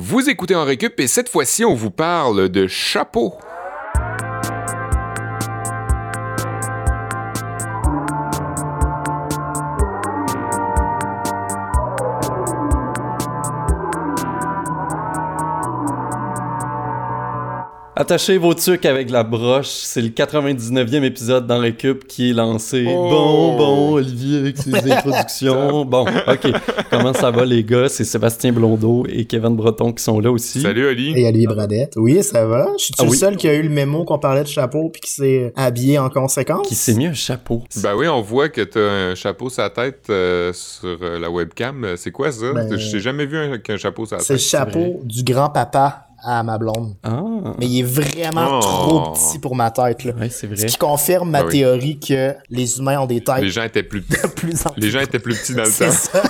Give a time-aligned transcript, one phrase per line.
[0.00, 3.34] Vous écoutez en récup et cette fois-ci, on vous parle de chapeau.
[18.08, 19.66] Attachez vos trucs avec la broche.
[19.68, 22.86] C'est le 99e épisode dans Récup qui est lancé.
[22.88, 23.10] Oh.
[23.10, 25.84] Bon, bon, Olivier avec ses introductions.
[25.84, 26.50] bon, ok.
[26.88, 27.90] Comment ça va, les gars?
[27.90, 30.62] C'est Sébastien Blondeau et Kevin Breton qui sont là aussi.
[30.62, 31.12] Salut Oli.
[31.20, 31.92] Et Olivier Bradette.
[31.96, 32.68] Oui, ça va.
[32.78, 33.16] Je suis Ah le oui.
[33.18, 36.08] seul qui a eu le mémo qu'on parlait de chapeau puis qui s'est habillé en
[36.08, 36.66] conséquence.
[36.66, 37.62] Qui s'est mis un chapeau.
[37.82, 38.80] Ben oui, on voit que t'as
[39.10, 41.86] un chapeau sur la tête euh, sur euh, la webcam.
[41.98, 42.54] C'est quoi ça?
[42.54, 44.48] Ben, Je t'ai jamais vu un, qu'un chapeau sur la C'est le tête.
[44.48, 46.94] chapeau du grand-papa à ma blonde.
[47.04, 47.22] Ah,
[47.58, 48.60] Mais il est vraiment Oh.
[48.60, 50.12] trop petit pour ma tête, là.
[50.20, 51.50] ouais, c'est Ce qui confirme ma Ah oui.
[51.52, 54.20] théorie que les humains ont des têtes Les gens étaient plus petits.
[54.22, 55.90] de plus en plus Les gens étaient plus petits dans le temps.
[55.90, 56.22] ça.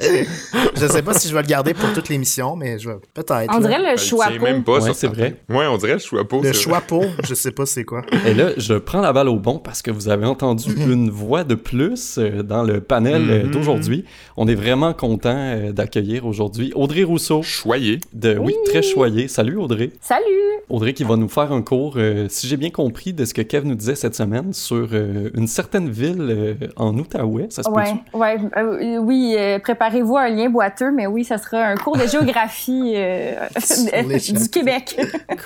[0.76, 3.46] je sais pas si je vais le garder pour toute l'émission, mais je vais peut-être.
[3.50, 3.68] On là.
[3.68, 5.36] dirait le Ben, choix même pas Ouais, sur c'est vrai.
[5.48, 6.42] Ouais, on dirait le chapeau.
[6.42, 8.02] Le choix pour, je sais pas c'est quoi.
[8.26, 11.44] Et là, je prends la balle au bon parce que vous avez entendu une voix
[11.44, 13.50] de plus euh, dans le panel euh, Mhm.
[13.50, 14.04] d'aujourd'hui.
[14.36, 17.42] On est vraiment content euh, d'accueillir aujourd'hui Audrey Rousseau.
[17.42, 18.00] Choyé.
[18.12, 19.28] De, oui, très choyé.
[19.28, 19.90] Salut Audrey.
[20.00, 20.24] Salut!
[20.68, 23.42] Audrey qui va nous faire un cours, euh, si j'ai bien compris, de ce que
[23.42, 27.70] Kev nous disait cette semaine sur euh, une certaine ville euh, en Outaouais, ça se
[27.70, 28.16] Ouais, peut-tu?
[28.18, 31.96] ouais, euh, oui, euh, préparez-vous à un lien boiteux, mais oui, ça sera un cours
[31.96, 33.34] de géographie euh,
[34.32, 34.96] du Québec.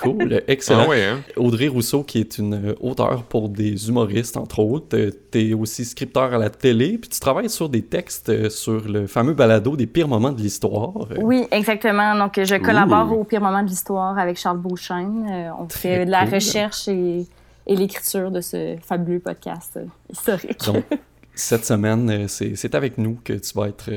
[0.01, 0.83] Cool, excellent.
[0.85, 1.19] Ah ouais, hein?
[1.37, 4.95] Audrey Rousseau, qui est une auteure pour des humoristes, entre autres.
[4.97, 9.05] Euh, T'es aussi scripteur à la télé, puis tu travailles sur des textes sur le
[9.05, 10.93] fameux balado des pires moments de l'histoire.
[11.21, 12.15] Oui, exactement.
[12.15, 13.21] Donc, je collabore Ouh.
[13.21, 15.27] au pire moment de l'histoire avec Charles Beauchesne.
[15.29, 16.35] Euh, on Très fait de la cool.
[16.35, 17.25] recherche et,
[17.67, 20.63] et l'écriture de ce fabuleux podcast euh, historique.
[20.65, 20.83] Donc,
[21.35, 23.89] cette semaine, euh, c'est avec nous que tu vas être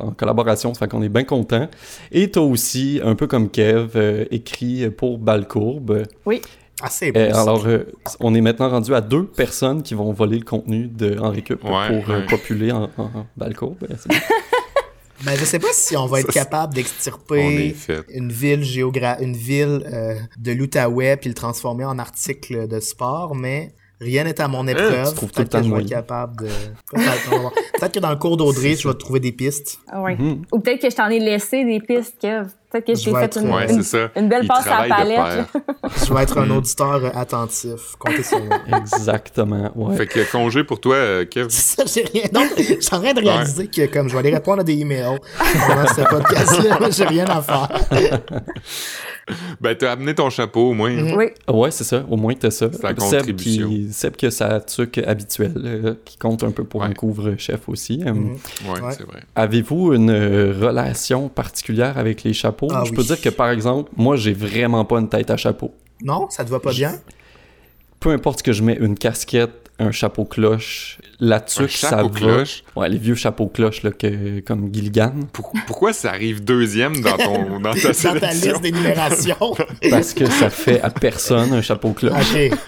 [0.00, 1.68] en collaboration, ça fait qu'on est bien content.
[2.10, 6.02] Et t'as aussi, un peu comme Kev, euh, écrit pour Balcourbe.
[6.82, 7.20] Ah, c'est beau.
[7.20, 7.84] Euh, alors, euh,
[8.20, 11.62] on est maintenant rendu à deux personnes qui vont voler le contenu de Henri Cup
[11.62, 13.86] Ouais, pour euh, populer en, en, en Balcourbe.
[15.20, 15.32] bien.
[15.32, 17.74] Ben, je sais pas si on va être capable d'extirper
[18.12, 23.34] une ville géogra une ville euh, de l'Outaouais puis le transformer en article de sport,
[23.34, 25.08] mais rien n'est à mon épreuve.
[25.08, 26.48] tu trouves tout le Peut-être que je vais être capable de.
[26.92, 29.78] Peut-être que dans le cours d'Audrey, je vais trouver des pistes.
[29.88, 30.00] Ah.
[30.00, 30.42] Mhm.
[30.52, 32.48] Ou peut-être que je t'en ai laissé des pistes, Kev.
[32.70, 34.10] Peut-être que je Je t'ai vais fait être- une, Ouais, une, c'est ça.
[34.16, 35.46] une belle passe à la palette.
[36.06, 37.96] Je vais être un auditeur attentif.
[37.98, 38.58] Comptez sur moi.
[38.78, 39.96] Exactement, ouais.
[39.96, 41.46] Fait que congé pour toi, euh, Kev.
[41.50, 42.24] C'est ça, j'ai rien.
[42.32, 44.74] Non, je suis en train de réaliser que comme je vais aller répondre à des
[44.78, 45.18] emails
[45.66, 47.68] pendant ce podcast-là, j'ai rien à faire.
[49.60, 50.90] Ben, t'as amené ton chapeau au moins.
[50.90, 51.14] Mhm.
[51.16, 51.26] Oui.
[51.48, 52.04] Ouais, c'est ça.
[52.10, 52.68] Au moins, t'as ça.
[52.72, 53.68] C'est la Seb contribution.
[53.68, 56.86] qui, Seb qui a sa tuque habituelle, euh, qui compte un peu pour Ouais.
[56.88, 57.98] un couvre-chef aussi.
[57.98, 58.36] Mhm.
[58.68, 58.92] Ouais, Ouais.
[58.96, 59.22] c'est vrai.
[59.34, 62.68] Avez-vous une euh, relation particulière avec les chapeaux?
[62.72, 62.96] Ah Je oui.
[62.96, 65.72] peux dire que, par exemple, moi, j'ai vraiment pas une tête à chapeau.
[66.02, 66.92] Non, ça te va pas bien?
[68.00, 72.08] Peu importe que je mets une casquette, un chapeau cloche, la Un tuque, ça va.
[72.08, 72.64] cloche?
[72.76, 75.12] Ouais, les vieux chapeaux cloches, là, que, comme Gilligan.
[75.32, 79.36] Pour- pourquoi ça arrive deuxième dans ton dans ta Dans ta liste d'énumération.
[79.90, 82.12] Parce que ça fait à personne un chapeau cloche.
[82.34, 82.58] ok.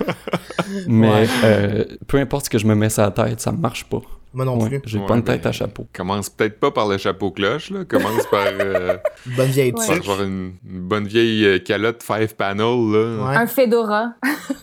[0.86, 1.26] Mais Ouais.
[1.44, 4.00] euh, peu importe ce que je me mets sur la tête, ça marche pas.
[4.34, 4.80] Moi non Ouais, plus.
[4.86, 5.86] j'ai Ouais, pas une tête à chapeau.
[5.94, 7.84] Commence peut-être pas par le chapeau cloche, là.
[7.84, 8.96] Commence par, euh,
[9.36, 9.86] Bonne vieille Ouais.
[9.86, 13.26] par genre une, une bonne vieille euh, calotte five panel, là.
[13.28, 13.36] Ouais.
[13.36, 14.12] Un fedora.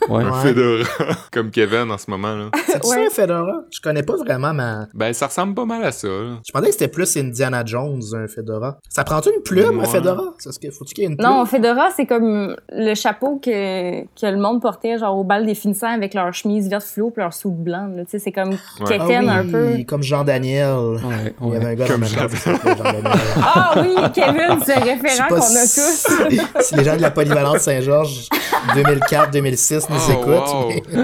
[0.09, 0.23] Ouais.
[0.23, 0.41] Un Ouais.
[0.41, 0.83] fedora,
[1.31, 2.49] comme Kevin en ce moment, là.
[2.65, 3.05] C'est ça Ouais.
[3.05, 3.61] un Fedora?
[3.71, 4.87] Je connais pas vraiment ma.
[4.93, 6.39] Ben, ça ressemble pas mal à ça, là.
[6.45, 8.77] Je pensais que c'était plus Indiana Jones, un Fedora.
[8.89, 9.85] Ça prend-tu une plume, un Ouais.
[9.87, 10.33] Fedora?
[10.39, 11.29] C'est ce que faut-tu qu'il y ait une plume?
[11.29, 15.55] Non, Fedora, c'est comme le chapeau que, que le monde portait genre au bal des
[15.55, 17.87] finissants avec leur chemise verte fluo puis leur soude blanc.
[17.95, 18.03] là.
[18.05, 19.58] Tu sais, c'est comme Ah quétaine oui, un peu.
[19.87, 20.75] Comme Jean Daniel.
[20.75, 23.11] Ouais, Il y avait un gars Comme dans ma Jean- classe qui s'appelait Jean Daniel.
[23.41, 26.07] Ah oui, Kevin, sais référent qu'on a tous.
[26.61, 28.27] si les gens de la polyvalente Saint-Georges
[28.75, 30.53] 2004-2006 nous Oh, écoutent.
[30.53, 30.69] wow.
[30.93, 31.03] mais-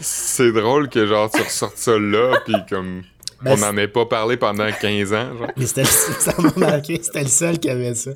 [0.00, 3.02] C'est drôle que, genre, tu ressortes ça là, pis comme...
[3.40, 5.48] Ben, on n'en ait pas parlé pendant 15 ans, genre.
[5.56, 8.10] Mais c'était, ça m'a marqué, c'était le seul qui avait ça.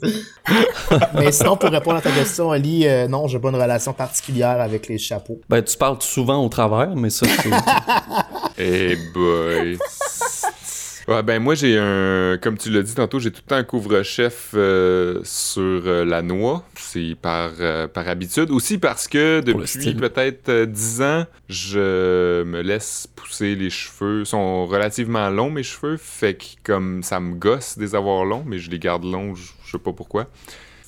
[1.15, 4.61] Mais sinon, pour répondre à ta question, Ali, euh, non, j'ai pas une relation particulière
[4.61, 5.41] avec les chapeaux.
[5.49, 7.51] Ben, tu parles souvent au travers, mais ça, c'est.
[8.59, 9.79] Eh boy.
[11.09, 13.65] Ouais, ben moi j'ai un, comme tu l'as dit tantôt, j'ai tout le temps un
[13.65, 16.65] couvre-chef euh, sur euh, la noix.
[16.77, 18.51] C'est par, euh, par habitude.
[18.51, 24.21] Aussi parce que depuis peut-être euh, 10 ans, je me laisse pousser les cheveux.
[24.21, 28.25] Ils sont relativement longs mes cheveux, fait que comme ça me gosse de les avoir
[28.25, 30.29] longs, mais je les garde longs, je sais pas pourquoi.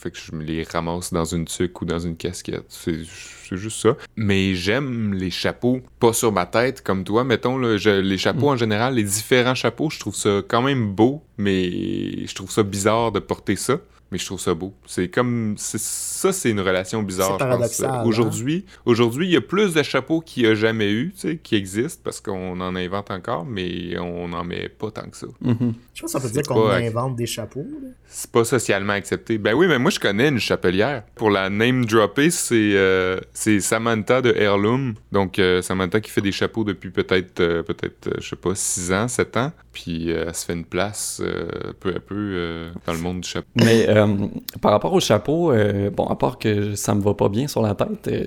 [0.05, 2.67] Fait que je me les ramasse dans une tuque ou dans une casquette.
[2.69, 3.97] C'est juste ça.
[4.17, 7.57] Mais j'aime les chapeaux, pas sur ma tête comme toi, mettons.
[7.57, 11.23] Là, je- les chapeaux en général, les différents chapeaux, je trouve ça quand même beau,
[11.39, 13.79] mais je trouve ça bizarre de porter ça.
[14.15, 14.73] Mais je trouve ça beau.
[14.87, 17.37] C'est comme ça, c'est une relation bizarre.
[17.41, 17.81] Je pense.
[17.83, 18.05] hein?
[18.07, 21.37] Aujourd'hui, aujourd'hui, il y a plus de chapeaux qu'il y a jamais eu, tu sais,
[21.43, 25.27] qui existent parce qu'on en invente encore, mais on n'en met pas tant que ça.
[25.41, 25.75] Mhm.
[25.95, 27.67] Je pense qu'on peut dire qu'on invente des chapeaux.
[28.07, 29.37] C'est pas socialement accepté.
[29.39, 31.03] Ben oui, mais moi je connais une chapelière.
[31.17, 34.95] Pour la name dropper, c'est euh, c'est Samantha de Heirloom.
[35.11, 38.55] Donc euh, Samantha qui fait des chapeaux depuis peut-être euh, peut-être euh, je sais pas
[38.55, 41.49] 6 ans, 7 ans, puis euh, elle se fait une place euh,
[41.81, 43.49] peu à peu euh, dans le monde du chapeau.
[43.57, 44.27] Mais euh,
[44.61, 47.63] par rapport au chapeau, euh, bon, à part que ça me va pas bien sur
[47.63, 48.25] la tête, euh,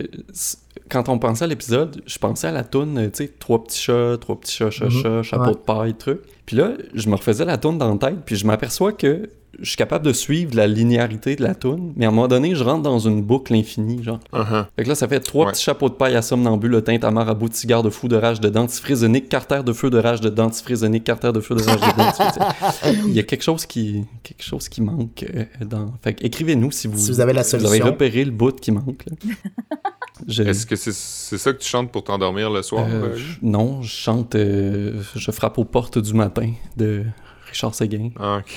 [0.90, 4.16] quand on pensait à l'épisode, je pensais à la toune, tu sais, trois petits chats,
[4.20, 5.02] trois petits chats, chat, Mhm.
[5.02, 5.52] chat, chapeau Ouais.
[5.52, 6.22] de paille, truc.
[6.46, 9.30] Puis là, je me refaisais la toune dans la tête, puis je m'aperçois que
[9.60, 12.54] je suis capable de suivre la linéarité de la toune, mais à un moment donné,
[12.56, 14.20] je rentre dans une boucle infinie, genre.
[14.34, 14.66] Uh-huh.
[14.76, 15.52] Fait que là, ça fait trois Ouais.
[15.52, 18.40] petits chapeaux de paille à somnambule, le teint à marabout, cigare de fou de rage
[18.40, 21.64] de dentifrice de carter de feu de rage de dentifrice de carter de feu de
[21.64, 23.04] rage de dentifrice.
[23.08, 25.94] Il y a quelque chose qui, quelque chose qui manque euh, dans.
[26.04, 27.86] Fait que écrivez-nous si vous, Si vous avez la vous avez solution.
[27.88, 29.06] repéré le bout qui manque.
[29.10, 29.16] là.
[30.28, 32.86] Je- Est-ce que c'est c'est ça que tu chantes pour t'endormir le soir?
[32.90, 37.04] euh, euh, non, je chante euh, Je frappe aux portes du matin de
[37.52, 38.10] Richard Séguin.
[38.20, 38.52] Ah, ok.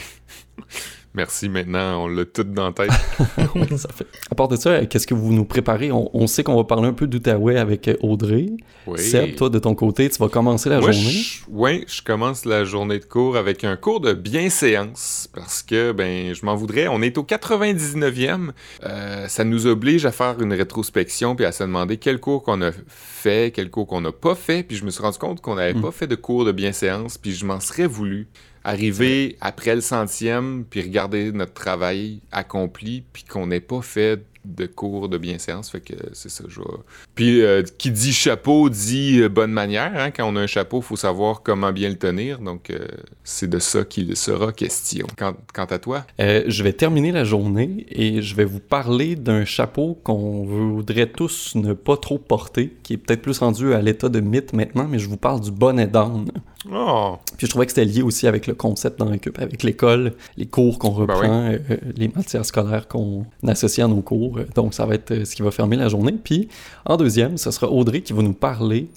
[1.12, 2.90] Merci, maintenant on l'a tout dans la tête.
[3.76, 4.06] Ça fait.
[4.30, 5.90] À part de ça, qu'est-ce que vous nous préparez?
[5.90, 8.46] On, on sait qu'on va parler un peu d'Outaouais avec euh, Audrey.
[8.86, 9.00] Oui.
[9.00, 11.10] Seb, toi, de ton côté, tu vas commencer la Moi, journée.
[11.10, 15.90] je, ouais, je commence la journée de cours avec un cours de bienséance parce que,
[15.90, 16.86] ben, je m'en voudrais.
[16.86, 18.50] On est au 99e.
[18.86, 22.62] Euh, ça nous oblige à faire une rétrospection puis à se demander quel cours qu'on
[22.62, 24.62] a fait, quel cours qu'on n'a pas fait.
[24.62, 25.82] Puis je me suis rendu compte qu'on n'avait Mm.
[25.82, 28.28] pas fait de cours de bienséance puis je m'en serais voulu.
[28.64, 34.66] Arriver après le centième puis regarder notre travail accompli puis qu'on n'ait pas fait de
[34.66, 35.70] cours de bienséance.
[35.70, 36.66] Fait que c'est ça, je vais
[37.14, 39.92] puis euh, qui dit chapeau dit euh, bonne manière.
[39.94, 40.10] Hein?
[40.10, 42.38] Quand on a un chapeau, il faut savoir comment bien le tenir.
[42.38, 42.78] Donc euh,
[43.24, 45.06] c'est de ça qu'il sera question.
[45.18, 49.16] Quant, quant à toi, Euh, je vais terminer la journée et je vais vous parler
[49.16, 53.82] d'un chapeau qu'on voudrait tous ne pas trop porter, qui est peut-être plus rendu à
[53.82, 56.30] l'état de mythe maintenant, mais je vous parle du bonnet d'âne.
[56.72, 60.14] oh, Puis je trouvais que c'était lié aussi avec le concept dans Récup, avec l'école,
[60.36, 61.52] les cours qu'on Ben reprend,
[61.96, 64.29] les matières scolaires qu'on associe à nos cours.
[64.54, 66.12] Donc ça va être euh, ce qui va fermer la journée.
[66.12, 66.48] Puis
[66.84, 68.88] en deuxième, ce sera Audrey qui va nous parler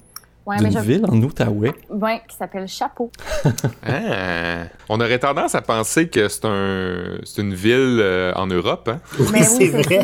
[0.46, 0.78] Ouais, d'une je...
[0.78, 1.72] ville en Outaouais.
[1.88, 3.10] Ouais, qui s'appelle Chapeau.
[3.86, 4.64] ah.
[4.90, 8.90] on aurait tendance à penser que c'est un, c'est une ville euh, en Europe.
[8.92, 9.00] Hein?
[9.18, 10.00] Oui, Mais oui, c'est vrai.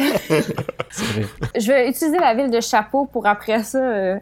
[1.58, 4.16] Je vais utiliser la ville de Chapeau pour après ça euh,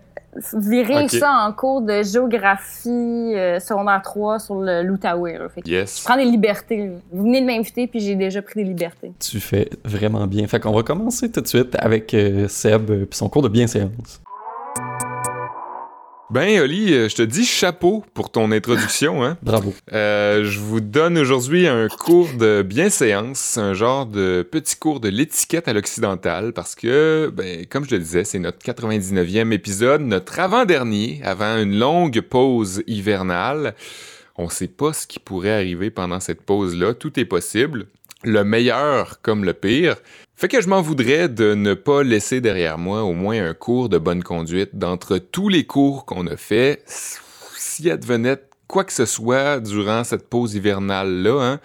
[0.55, 2.89] virer ça en cours de géographie
[3.35, 5.39] euh, secondaire 3 sur l'Outaouais.
[5.57, 6.03] que Je Yes.
[6.05, 6.91] prends des libertés.
[7.13, 9.13] Vous venez de m'inviter, puis j'ai déjà pris des libertés.
[9.19, 10.47] Tu fais vraiment bien.
[10.47, 14.21] Fait qu'on va commencer tout de suite avec euh, Seb et son cours de bienséance.
[16.31, 19.25] Ben, Oli, euh, je te dis chapeau pour ton introduction.
[19.25, 19.39] Hein?
[19.43, 19.75] Bravo.
[19.95, 25.09] Euh, je vous donne aujourd'hui un cours de bienséance, un genre de petit cours de
[25.09, 30.39] l'étiquette à l'occidental, parce que, ben, comme je le disais, c'est notre 99e épisode, notre
[30.39, 33.75] avant-dernier, avant une longue pause hivernale.
[34.37, 37.87] On sait pas ce qui pourrait arriver pendant cette pause-là, tout est possible.
[38.23, 39.97] Le meilleur comme le pire.
[40.41, 43.89] Fait que je m'en voudrais de ne pas laisser derrière moi au moins un cours
[43.89, 46.85] de bonne conduite d'entre tous les cours qu'on a fait.
[46.87, 48.37] S'il advenait
[48.69, 51.61] quoi que ce soit durant cette pause hivernale-là, hein,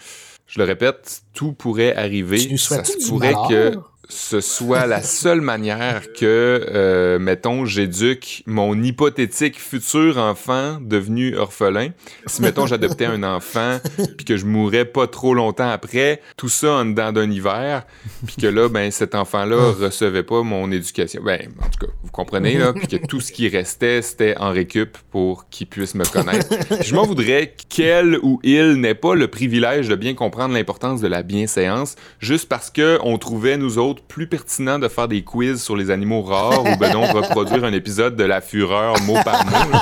[0.48, 2.40] je le répète, tout pourrait arriver.
[2.40, 3.48] Tu nous Ça se pourrait malheur?
[3.48, 3.80] que
[4.10, 11.90] ce soit la seule manière que, euh, mettons, j'éduque mon hypothétique futur enfant devenu orphelin.
[12.26, 13.80] Si, mettons, j'adoptais un enfant,
[14.18, 17.86] puis que je mourrais pas trop longtemps après, tout ça en dedans d'un hiver,
[18.26, 21.22] puis que là, ben, cet enfant-là recevait pas mon éducation.
[21.24, 24.52] Ben, en tout cas, vous comprenez, là, puis que tout ce qui restait, c'était en
[24.52, 26.48] récup pour qu'il puisse me connaître.
[26.84, 31.08] Je m'en voudrais qu'elle ou il n'ait pas le privilège de bien comprendre l'importance de
[31.08, 35.62] la bienséance, juste parce que on trouvait, nous autres, plus pertinent de faire des quiz
[35.62, 39.46] sur les animaux rares ou ben non, reproduire un épisode de La Fureur mot par
[39.46, 39.78] mot.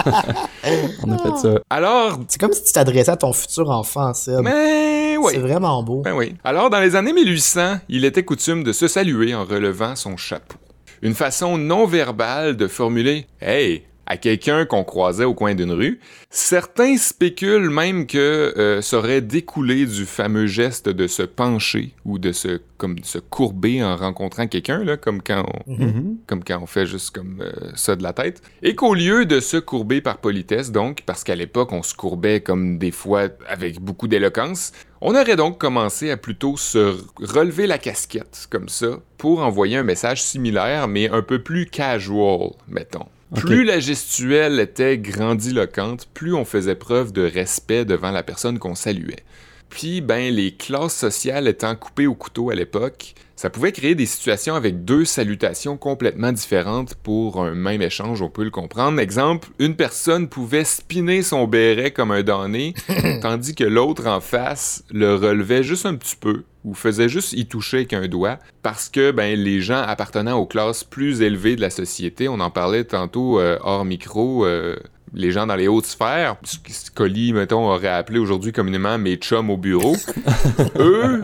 [1.06, 1.60] On a fait ça.
[1.70, 4.42] Alors, C'est comme si tu t'adressais à ton futur enfant, Seb.
[4.42, 5.32] mais oui.
[5.34, 6.02] C'est vraiment beau.
[6.02, 6.36] Ben oui.
[6.44, 10.58] Alors, dans les années 1800, il était coutume de se saluer en relevant son chapeau.
[11.02, 16.02] Une façon non verbale de formuler Hey à quelqu'un qu'on croisait au coin d'une rue.
[16.30, 22.20] Certains spéculent même que euh, ça aurait découlé du fameux geste de se pencher ou
[22.20, 26.18] de se comme de se courber en rencontrant quelqu'un là, comme quand on, Mhm.
[26.28, 28.42] comme quand on fait juste comme euh, ça de la tête.
[28.64, 32.42] Et qu'au lieu de se courber par politesse, donc, parce qu'à l'époque on se courbait
[32.42, 37.78] comme des fois avec beaucoup d'éloquence, on aurait donc commencé à plutôt se relever la
[37.78, 43.06] casquette comme ça pour envoyer un message similaire mais un peu plus casual, mettons.
[43.36, 48.76] Plus la gestuelle était grandiloquente, plus on faisait preuve de respect devant la personne qu'on
[48.76, 49.24] saluait.
[49.72, 54.06] Puis, ben, les classes sociales étant coupées au couteau à l'époque, ça pouvait créer des
[54.06, 59.00] situations avec deux salutations complètement différentes pour un même échange, on peut le comprendre.
[59.00, 62.76] Exemple, une personne pouvait spinner son béret comme un damné,
[63.22, 67.48] tandis que l'autre en face le relevait juste un petit peu ou faisait juste y
[67.48, 71.62] toucher avec un doigt parce que ben, les gens appartenant aux classes plus élevées de
[71.62, 74.76] la société, on en parlait tantôt euh, hors micro, euh,
[75.14, 79.16] les gens dans les hautes sphères, ce que Scully, mettons, aurait appelé aujourd'hui communément mes
[79.16, 79.96] chums au bureau,
[80.80, 81.22] eux,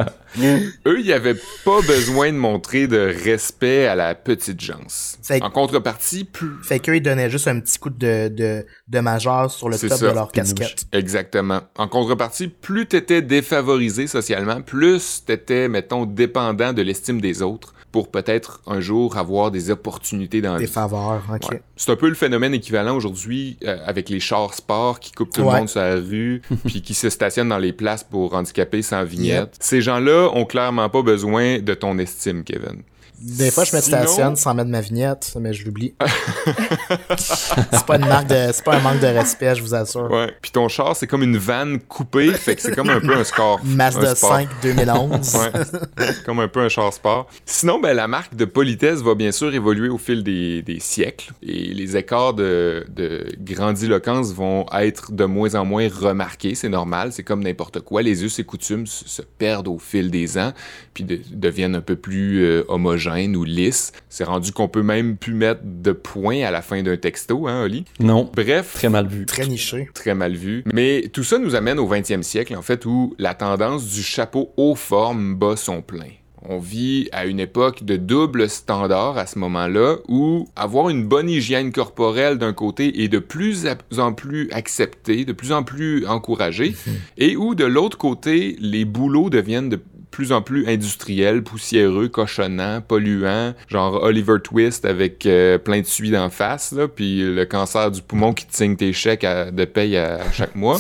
[0.86, 4.76] eux, ils n'avaient pas besoin de montrer de respect à la petite gens.
[5.24, 6.52] Fait- En contrepartie, plus...
[6.64, 9.90] Fait qu'eux, ils donnaient juste un petit coup de, de, de majeur sur le top
[9.90, 10.08] ça.
[10.10, 10.86] de leur casquette.
[10.92, 11.62] Exactement.
[11.78, 18.10] En contrepartie, plus t'étais défavorisé socialement, plus t'étais, mettons, dépendant de l'estime des autres pour
[18.12, 20.72] peut-être un jour avoir des opportunités dans Des vie.
[20.72, 21.50] faveurs, ok.
[21.52, 21.62] Ouais.
[21.76, 25.42] C'est un peu le phénomène équivalent aujourd'hui euh, avec les chars sport qui coupent tout
[25.42, 25.54] Ouais.
[25.54, 29.04] le monde sur la rue puis qui se stationnent dans les places pour handicapés sans
[29.04, 29.56] vignette.
[29.60, 32.82] Ces gens-là ont clairement pas besoin de ton estime, Kevin.
[33.20, 35.96] Des fois, je me Sinon- stationne sans mettre ma vignette, mais je l'oublie.
[37.18, 40.10] c'est pas une marque de, c'est pas un manque de respect, je vous assure.
[40.12, 40.32] Ouais.
[40.42, 43.24] Puis ton char, c'est comme une vanne coupée, fait que c'est comme un peu un
[43.24, 43.60] score.
[43.66, 44.30] un Mazda sport.
[44.34, 45.36] 5 2011.
[45.36, 46.08] Ouais.
[46.26, 47.28] comme un peu un char sport.
[47.46, 51.32] Sinon, ben, la marque de politesse va bien sûr évoluer au fil des, des siècles
[51.42, 56.54] et les écarts de, de grandiloquence vont être de moins en moins remarqués.
[56.56, 58.02] C'est normal, c'est comme n'importe quoi.
[58.04, 60.54] Les us et coutumes se, se perdent au fil des ans
[60.94, 63.92] puis de- deviennent un peu plus euh, homogènes ou lisses.
[64.10, 67.64] C'est rendu qu'on peut même plus mettre de points à la fin d'un texto, hein,
[67.64, 67.86] Oli?
[68.00, 69.26] Non, Bref, très mal vu.
[69.26, 69.90] Très niché.
[69.94, 70.64] très mal vu.
[70.74, 74.52] Mais tout ça nous amène au 20e siècle, en fait, où la tendance du chapeau
[74.58, 76.10] haut forme bat son plein.
[76.50, 81.30] On vit à une époque de double standard à ce moment-là, où avoir une bonne
[81.30, 86.76] hygiène corporelle d'un côté est de plus en plus accepté, de plus en plus encouragé,
[87.18, 89.80] et où de l'autre côté, les boulots deviennent de
[90.12, 96.12] plus en plus industriels, poussiéreux, cochonnants, polluants, genre Oliver Twist avec euh, plein de suie
[96.12, 99.98] d'en face, là, puis le cancer du poumon qui te signe tes chèques de paye
[99.98, 100.78] à chaque mois.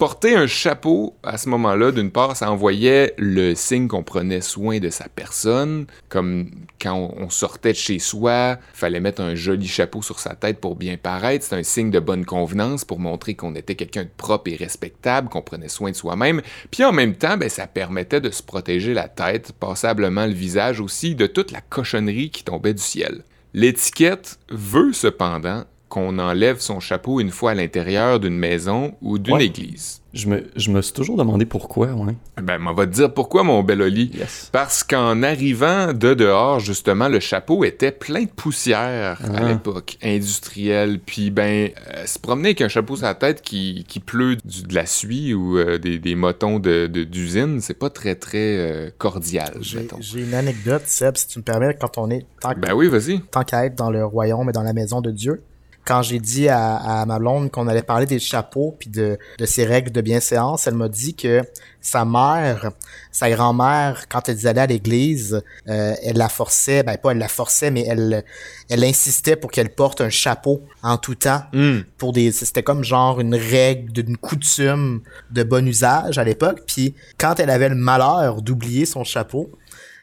[0.00, 4.78] Porter un chapeau à ce moment-là, d'une part, ça envoyait le signe qu'on prenait soin
[4.78, 10.00] de sa personne, comme quand on sortait de chez soi, fallait mettre un joli chapeau
[10.00, 11.44] sur sa tête pour bien paraître.
[11.44, 15.28] C'est un signe de bonne convenance pour montrer qu'on était quelqu'un de propre et respectable,
[15.28, 16.40] qu'on prenait soin de soi-même.
[16.70, 20.80] Puis en même temps, ben, ça permettait de se protéger la tête, passablement le visage
[20.80, 23.22] aussi, de toute la cochonnerie qui tombait du ciel.
[23.52, 29.34] L'étiquette veut cependant qu'on enlève son chapeau une fois à l'intérieur d'une maison ou d'une
[29.34, 29.44] Ouais.
[29.46, 30.00] église.
[30.12, 32.14] Je me, je me suis toujours demandé pourquoi, ouais.
[32.42, 34.10] Ben, on va te dire pourquoi, mon bel Oli.
[34.12, 34.48] Yes.
[34.50, 39.48] Parce qu'en arrivant de dehors, justement, le chapeau était plein de poussière à Ah.
[39.48, 40.98] l'époque, industrielle.
[41.04, 44.62] Puis, ben, euh, se promener avec un chapeau sur la tête qui, qui pleut du-
[44.64, 48.56] de la suie ou euh, des, des motons de- de- d'usine, c'est pas très, très
[48.58, 52.72] euh, cordial, j'ai une anecdote, Seb, si tu me permets, quand on est, tant, Ben
[52.74, 53.20] oui, vas-y.
[53.30, 55.42] tant qu'à être dans le royaume et dans la maison de Dieu,
[55.84, 59.46] quand j'ai dit à, à ma blonde qu'on allait parler des chapeaux puis de, de
[59.46, 61.42] ses règles de bienséance, elle m'a dit que
[61.80, 62.70] sa mère,
[63.10, 67.28] sa grand-mère, quand elle allait à l'église, euh, elle la forçait, ben pas elle la
[67.28, 68.22] forçait, mais elle,
[68.68, 71.84] elle insistait pour qu'elle porte un chapeau en tout temps Hum.
[71.98, 76.94] pour des c'était comme genre une règle d'une coutume de bon usage à l'époque puis
[77.18, 79.50] quand elle avait le malheur d'oublier son chapeau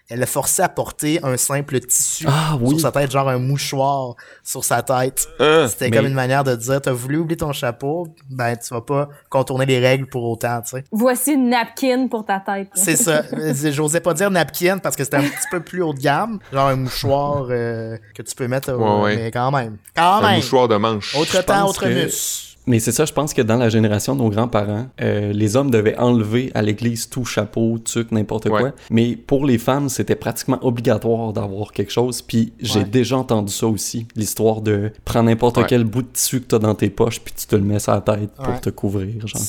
[0.09, 2.69] elle le forçait à porter un simple tissu Ah oui.
[2.71, 5.67] sur sa tête genre un mouchoir sur sa tête Hein?
[5.69, 8.07] c'était mais- comme une manière de dire t'as voulu oublier ton chapeau?
[8.29, 12.25] Ben tu vas pas contourner les règles pour autant tu sais Voici une napkin pour
[12.25, 12.69] ta tête.
[12.73, 13.23] c'est ça
[13.71, 16.67] j'osais pas dire napkin parce que c'était un petit peu plus haut de gamme genre
[16.67, 19.15] un mouchoir euh, que tu peux mettre au- Ouais, ouais.
[19.17, 21.15] mais quand même quand Un même mouchoir de manche.
[21.15, 24.21] autre temps autre que- mus Mais c'est ça, je pense que dans la génération de
[24.21, 28.59] nos grands-parents, euh, les hommes devaient enlever à l'église tout chapeau, tuque, n'importe Ouais.
[28.59, 28.71] quoi.
[28.89, 32.21] Mais pour les femmes, c'était pratiquement obligatoire d'avoir quelque chose.
[32.21, 32.85] Puis j'ai Ouais.
[32.85, 35.65] déjà entendu ça aussi, l'histoire de prendre n'importe Ouais.
[35.67, 37.93] quel bout de tissu que t'as dans tes poches, puis tu te le mets sur
[37.93, 39.41] la tête pour te couvrir, genre.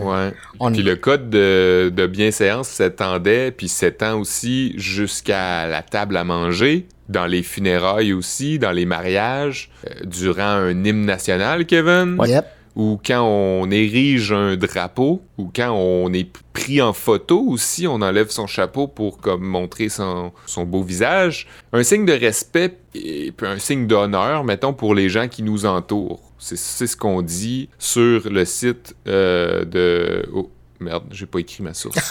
[0.00, 0.32] Euh, Ouais.
[0.58, 6.24] On- Puis le code de, de bienséance s'étendait, puis s'étend aussi jusqu'à la table à
[6.24, 12.44] manger, dans les funérailles aussi, dans les mariages, euh, durant un hymne national, Kevin, Yep.
[12.76, 18.02] ou quand on érige un drapeau, ou quand on est pris en photo aussi, on
[18.02, 21.46] enlève son chapeau pour comme montrer son, son beau visage.
[21.72, 25.66] Un signe de respect et puis un signe d'honneur, mettons, pour les gens qui nous
[25.66, 26.20] entourent.
[26.38, 30.24] C'est c'est ce qu'on dit sur le site euh, de...
[30.32, 31.96] Oh, merde, j'ai pas écrit ma source.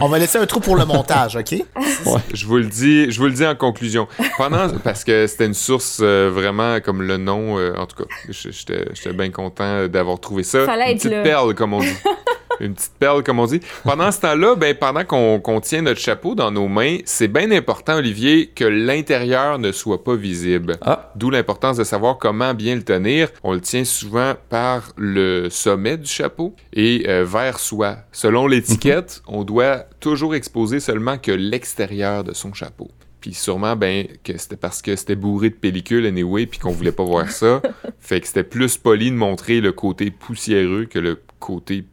[0.00, 1.54] On va laisser un trou pour le montage, OK?
[2.32, 4.08] je vous le dis, je vous le dis en conclusion.
[4.36, 8.08] Pendant, parce que c'était une source euh, vraiment comme le nom, euh, en tout cas,
[8.28, 10.64] j'étais bien content d'avoir trouvé ça.
[10.64, 11.22] Fallait une être petite là.
[11.22, 11.88] perle, comme on dit.
[12.60, 13.60] Une petite perle, comme on dit.
[13.84, 17.96] Pendant ce temps-là, ben, pendant qu'on tient notre chapeau dans nos mains, c'est bien important,
[17.96, 20.76] Olivier, que l'intérieur ne soit pas visible.
[20.82, 21.12] Ah.
[21.16, 23.28] D'où l'importance de savoir comment bien le tenir.
[23.42, 27.96] On le tient souvent par le sommet du chapeau et euh, vers soi.
[28.12, 32.90] Selon l'étiquette, on doit toujours exposer seulement que l'extérieur de son chapeau.
[33.24, 36.92] Puis sûrement, ben, que c'était parce que c'était bourré de pellicule anyway, puis qu'on voulait
[36.92, 37.62] pas voir ça.
[37.98, 41.84] Fait que c'était plus poli de montrer le côté poussiéreux que le côté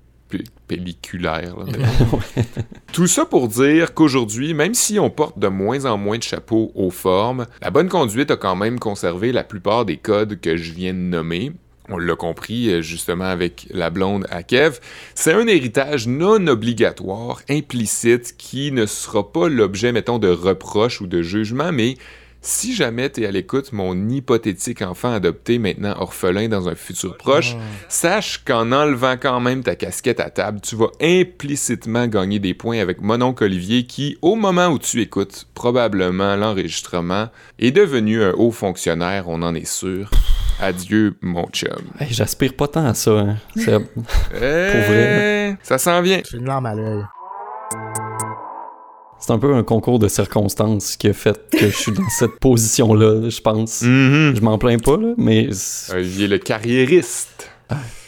[0.67, 1.55] pelliculaire.
[1.57, 1.65] là.
[2.93, 6.71] Tout ça pour dire qu'aujourd'hui, même si on porte de moins en moins de chapeaux
[6.75, 10.73] aux formes, la bonne conduite a quand même conservé la plupart des codes que je
[10.73, 11.51] viens de nommer.
[11.89, 14.77] On l'a compris euh, justement avec la blonde à Kev.
[15.13, 21.07] C'est un héritage non obligatoire, implicite, qui ne sera pas l'objet, mettons, de reproches ou
[21.07, 21.97] de jugement, mais
[22.41, 27.15] si jamais tu es à l'écoute, mon hypothétique enfant adopté, maintenant orphelin dans un futur
[27.17, 27.55] proche,
[27.87, 32.79] sache qu'en enlevant quand même ta casquette à table, tu vas implicitement gagner des points
[32.79, 37.29] avec mon oncle Olivier qui, au moment où tu écoutes probablement l'enregistrement,
[37.59, 40.09] est devenu un haut fonctionnaire, on en est sûr.
[40.59, 41.69] Adieu, mon chum.
[41.99, 43.11] Hey, J'aspire pas tant à ça.
[43.11, 43.37] hein.
[43.55, 43.71] C'est-
[44.35, 44.37] Eh,
[44.87, 45.57] vrai.
[45.63, 46.21] Ça s'en vient.
[46.29, 47.03] J'ai une larme à l'œil.
[49.21, 52.39] C'est un peu un concours de circonstances qui a fait que je suis dans cette
[52.39, 53.81] position-là, je pense.
[53.83, 54.33] Mhm.
[54.35, 55.47] Je m'en plains pas, là, mais...
[55.93, 57.49] Olivier le carriériste.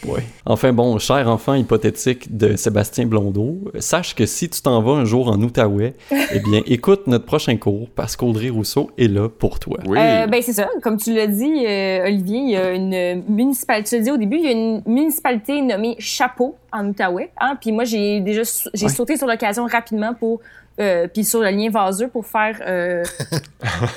[0.06, 0.24] Ouais.
[0.46, 5.06] Enfin bon, cher enfant hypothétique de Sébastien Blondeau, sache que si tu t'en vas un
[5.06, 9.60] jour en Outaouais, eh bien, écoute notre prochain cours parce qu'Audrey Rousseau est là pour
[9.60, 9.78] toi.
[9.86, 9.98] Oui.
[9.98, 10.68] Euh, ben c'est ça.
[10.82, 13.90] Comme tu l'as dit, euh, Olivier, il y a une municipalité.
[13.92, 17.32] Tu l'as dit au début, il y a une municipalité nommée Chapeau en Outaouais.
[17.40, 17.58] Hein?
[17.62, 18.42] Puis moi, j'ai déjà
[18.74, 18.92] j'ai Ouais.
[18.92, 20.42] sauté sur l'occasion rapidement pour
[20.80, 23.04] euh, puis sur le lien vaseux pour faire euh,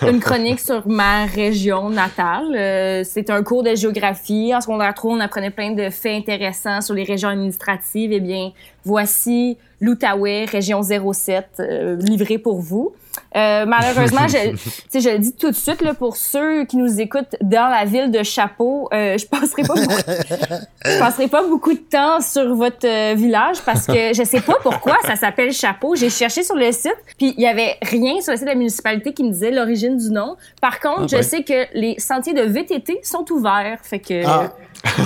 [0.02, 2.54] une chronique sur ma région natale.
[2.54, 4.54] Euh, c'est un cours de géographie.
[4.54, 8.12] En secondaire 3, on apprenait plein de faits intéressants sur les régions administratives.
[8.12, 8.52] Eh bien,
[8.85, 12.95] voici l'Outaouais, région 07, euh, livré pour vous.
[13.37, 14.56] Euh, malheureusement, je,
[15.00, 18.11] je le dis tout de suite là, pour ceux qui nous écoutent dans la ville
[18.11, 19.94] de Chapeau, euh, je passerai pas beaucoup,
[20.85, 24.57] je passerai pas beaucoup de temps sur votre euh, village parce que je sais pas
[24.62, 25.94] pourquoi ça s'appelle Chapeau.
[25.94, 28.57] J'ai cherché sur le site, puis il y avait rien sur le site de la
[28.57, 30.37] municipalité qui me disait l'origine du nom.
[30.61, 31.22] Par contre, Ah, je ouais.
[31.22, 34.52] sais que les sentiers de VTT sont ouverts, fait que Ah,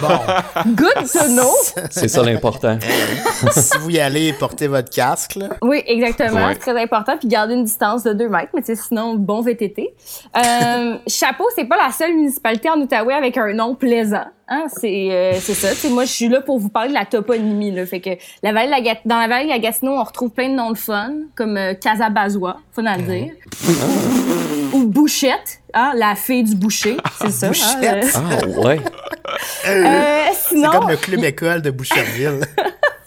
[0.00, 0.72] bon.
[0.74, 1.50] good to know.
[1.90, 2.78] C'est ça l'important.
[3.50, 5.48] si vous y allez, portez votre casque, là.
[5.62, 6.46] Oui, exactement.
[6.46, 6.54] Ouais.
[6.54, 7.16] C'est très important.
[7.18, 9.94] Puis garder une distance de 2 mètres, mais sinon, bon VTT.
[10.36, 14.24] Euh, Chapeau, c'est pas la seule municipalité en Outaouais avec un nom plaisant.
[14.48, 14.64] Hein?
[14.80, 15.70] C'est euh, c'est ça.
[15.70, 17.70] Tu sais, moi, je suis là pour vous parler de la toponymie.
[17.70, 17.86] Là.
[17.86, 18.10] Fait que
[18.42, 20.54] la vallée de la Gat- dans la vallée de la Gatineau, on retrouve plein de
[20.54, 23.32] noms de fun, comme euh, Casabazois, fun à le dire.
[24.72, 25.92] Ou Bouchette, hein?
[25.96, 27.46] la fée du boucher, c'est ça.
[27.46, 28.06] hein, Bouchette.
[28.16, 28.80] Ah ouais.
[29.68, 32.40] euh, C'est comme le club école de Boucherville.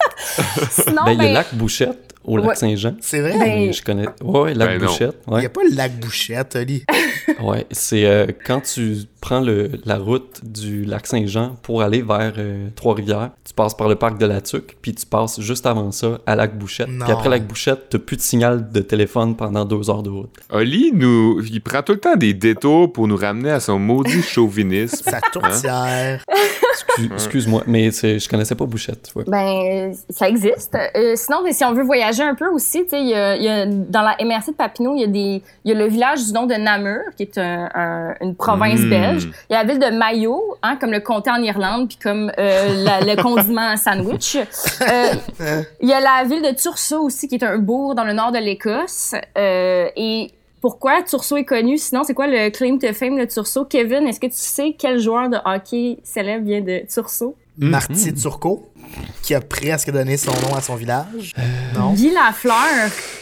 [0.70, 2.54] sinon, Ben, il y a ben, le lac Bouchette au lac Ouais.
[2.54, 2.94] Saint-Jean.
[3.00, 3.38] C'est vrai?
[3.38, 4.06] Ben, Je connais.
[4.22, 4.86] Ouais, lac Ben.
[4.86, 5.16] Bouchette.
[5.28, 6.84] Il n'y a pas le lac Bouchette, Oli.
[7.42, 12.34] Ouais, c'est euh, quand tu prends le, la route du lac Saint-Jean pour aller vers
[12.36, 15.90] euh, Trois-Rivières, tu passes par le parc de la Tuque, puis tu passes juste avant
[15.90, 16.88] ça à lac Bouchette.
[16.88, 17.04] Non.
[17.06, 20.30] Puis après lac Bouchette, t'as plus de signal de téléphone pendant deux heures de route.
[20.50, 24.22] Oli, nous, il prend tout le temps des détours pour nous ramener à son maudit
[24.22, 25.02] chauvinisme.
[25.10, 26.22] Sa tourtière.
[26.28, 29.10] Excu- Excuse-moi, mais je connaissais pas Bouchette.
[29.14, 29.24] Ouais.
[29.26, 30.74] Ben, ça existe.
[30.96, 33.42] Euh, sinon, si on veut voyager un peu aussi, tu sais, il y a, il
[33.42, 35.86] y a- dans la MRC de Papineau, il y a des, il y a le
[35.86, 38.90] village du nom de Namur, qui est un- un- une province Mm.
[38.90, 39.28] belge.
[39.50, 42.30] Il y a la ville de Mayo, hein, comme le comté en Irlande, puis comme
[42.38, 44.36] euh, la- le condiment sandwich.
[44.36, 48.12] Euh, il y a la ville de Tursault aussi, qui est un bourg dans le
[48.12, 49.14] nord de l'Écosse.
[49.36, 51.76] Euh, et pourquoi Tursault est connu?
[51.78, 53.64] Sinon, c'est quoi le claim to fame de Tursault?
[53.66, 57.34] Kevin, est-ce que tu sais quel joueur de hockey célèbre vient de Tursault?
[57.58, 58.72] Marty Turcot,
[59.22, 61.32] qui a presque donné son nom à son village.
[61.76, 61.92] Non?
[61.92, 62.54] Guy Lafleur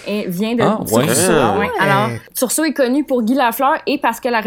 [0.07, 1.05] est- vient de Ah, ouais.
[1.07, 1.33] Tursault.
[1.33, 1.59] Ah.
[1.59, 1.71] Ouais.
[1.79, 2.09] Alors,
[2.65, 4.41] est connu pour Guy Lafleur et parce qu'elle a,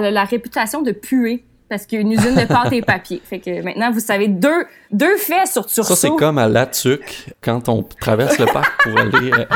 [0.00, 1.44] la la réputation de puer.
[1.68, 3.22] Parce qu'il y a une usine de pâte et papier.
[3.24, 5.94] Fait que maintenant, vous savez deux, deux faits sur Tursault.
[5.94, 9.32] Ça, c'est comme à La Tuque, quand on traverse le parc pour aller.
[9.32, 9.46] euh,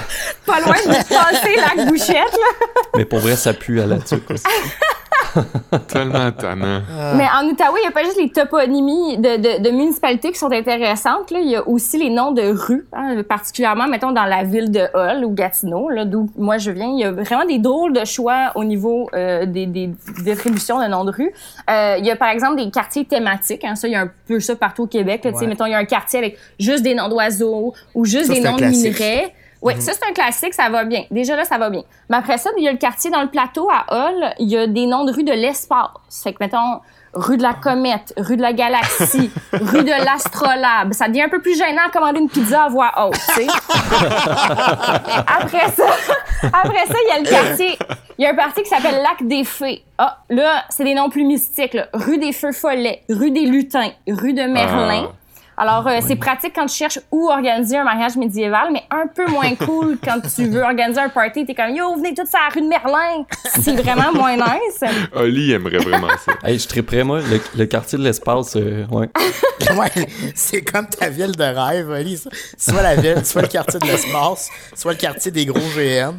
[0.47, 2.83] Pas loin de passer lac Bouchette, là.
[2.97, 4.45] mais pour vrai, ça pue à La Tuque aussi.
[5.89, 6.81] Tellement tannant.
[7.17, 10.39] Mais en Outaouais, il n'y a pas juste les toponymies de, de, de municipalités qui
[10.39, 11.31] sont intéressantes.
[11.31, 11.39] Là.
[11.41, 14.83] Il y a aussi les noms de rues, hein, particulièrement, mettons, dans la ville de
[14.95, 16.89] Hull ou Gatineau, d'où moi je viens.
[16.89, 19.91] Il y a vraiment des drôles de choix au niveau euh, des, des
[20.25, 21.33] distributions de noms de rues.
[21.71, 23.65] Euh, il y a, par exemple, des quartiers thématiques.
[23.65, 25.25] Hein, ça, il y a un peu ça partout au Québec.
[25.25, 25.47] Là, Ouais.
[25.47, 28.41] Mettons, il y a un quartier avec juste des noms d'oiseaux ou juste Ça, des
[28.41, 28.99] noms de classique.
[28.99, 29.35] minerais.
[29.67, 31.05] Oui, ça, c'est un classique, ça va bien.
[31.11, 31.83] Déjà là, ça va bien.
[32.09, 34.57] Mais après ça, il y a le quartier dans le plateau à Hall, il y
[34.57, 35.89] a des noms de rues de l'espace.
[36.23, 36.81] Fait que, mettons,
[37.15, 40.93] rue de la Comète, rue de la Galaxie, rue de l'Astrolabe.
[40.93, 43.47] Ça devient un peu plus gênant de commander une pizza à voix haute, tu sais.
[45.27, 45.87] après ça,
[46.43, 47.79] après ça, il y a le quartier,
[48.19, 49.85] il y a un quartier qui s'appelle Lac des Fées.
[49.99, 51.89] Ah, là, c'est des noms plus mystiques, là.
[51.93, 55.09] Rue des Feux Follets, rue des Lutins, rue de Merlin.
[55.09, 55.26] Ah.
[55.59, 59.27] Alors, euh, c'est pratique quand tu cherches où organiser un mariage médiéval, mais un peu
[59.31, 61.47] moins cool quand tu veux organiser un party.
[61.47, 63.25] T'es comme, yo, venez tous à la rue de Merlin.
[63.61, 64.81] C'est vraiment moins nice.
[65.15, 66.33] Oli aimerait vraiment ça.
[66.45, 69.09] Hey, je triperais, moi, le, le quartier de l'espace, euh, ouais.
[69.77, 69.91] Ouais,
[70.35, 72.23] c'est comme ta ville de rêve, Oli.
[72.57, 76.15] Soit la ville, soit le quartier de l'espace, soit le quartier des gros GN.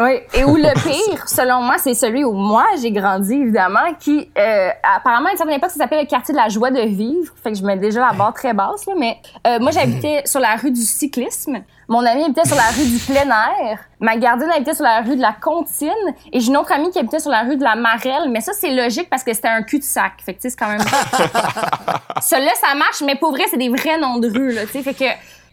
[0.00, 4.30] Oui, et où le pire, selon moi, c'est celui où moi j'ai grandi, évidemment, qui,
[4.38, 7.32] euh, apparemment, à une certaine époque, ça s'appelait le quartier de la joie de vivre.
[7.42, 10.40] Fait que je mets déjà la barre très basse, là, mais euh, moi, j'habitais sur
[10.40, 11.62] la rue du cyclisme.
[11.88, 13.78] Mon ami habitait sur la rue du plein air.
[14.00, 15.90] Ma gardienne habitait sur la rue de la Comptine.
[16.32, 18.28] Et j'ai une autre amie qui habitait sur la rue de la Marelle.
[18.30, 20.14] Mais ça, c'est logique parce que c'était un cul-de-sac.
[20.24, 20.80] Fait que, tu sais, c'est quand même...
[22.22, 24.82] Celui-là, ça marche, mais pour vrai, c'est des vrais noms de rue, là, tu sais.
[24.82, 25.04] Fait que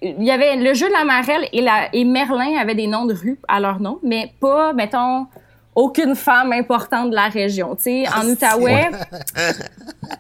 [0.04, 3.06] il y avait le jeu de la Marelle et, la, et Merlin avaient des noms
[3.06, 5.28] de rue à leur nom, mais pas, mettons,
[5.76, 7.76] aucune femme importante de la région.
[7.76, 8.90] Tu sais, en Outaouais,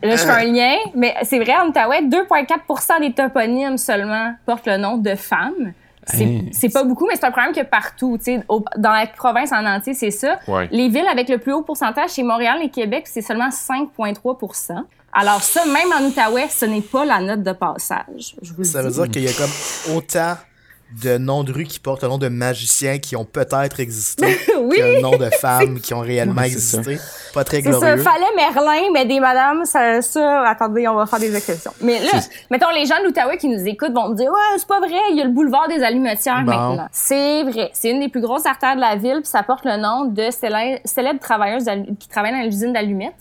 [0.02, 4.68] là, je fais un lien, mais c'est vrai, en Outaouais, 2,4% des toponymes seulement portent
[4.68, 5.74] le nom de femmes.
[6.06, 6.42] C'est Hein?
[6.52, 8.18] c'est pas beaucoup, mais c'est un problème que partout.
[8.18, 10.38] Tu sais, au- dans la province en entier, c'est ça.
[10.50, 10.68] Ouais.
[10.72, 15.42] Les villes avec le plus haut pourcentage, c'est Montréal et Québec, c'est seulement 5,3% Alors
[15.42, 18.36] ça, même en Outaouais, ce n'est pas la note de passage.
[18.42, 18.96] Je vous le Ça veut dis.
[18.96, 20.36] dire qu'il y a comme autant
[21.02, 24.78] de noms de rues qui portent le nom de magiciens qui ont peut-être existé Oui.
[24.78, 26.48] que le nom de femmes qui ont réellement ça.
[26.48, 26.98] existé.
[27.34, 27.98] Pas très C'est ça, glorieux.
[28.04, 31.72] fallait Merlin, mais des madames, ça, ça, attendez, on va faire des exceptions.
[31.82, 32.12] Mais là,
[32.52, 35.00] mettons, les gens de l'Outaouais qui nous écoutent vont me dire, ouais, c'est pas vrai,
[35.12, 36.52] il y a le boulevard des Allumetières Bon.
[36.52, 36.88] maintenant.
[36.92, 37.72] C'est vrai.
[37.74, 40.24] C'est une des plus grosses artères de la ville, puis ça porte le nom de
[40.24, 43.16] célè- célèbres travailleuses d'allu- qui travaillent dans l'usine d'allumettes,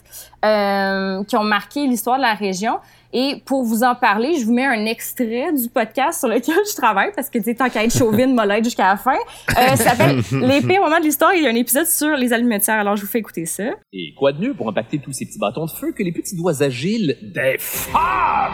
[0.45, 2.79] euh, qui ont marqué l'histoire de la région.
[3.13, 6.75] Et pour vous en parler, je vous mets un extrait du podcast sur lequel je
[6.75, 9.17] travaille, parce que, tu sais, tant qu'à être chauvine, molette jusqu'à la fin.
[9.51, 11.35] Euh, ça s'appelle Les pires moments de l'histoire.
[11.35, 13.65] Il y a un épisode sur les allumetières, alors je vous fais écouter ça.
[13.93, 16.37] Et quoi de mieux pour impacter tous ces petits bâtons de feu que les petits
[16.37, 18.53] doigts agiles des femmes?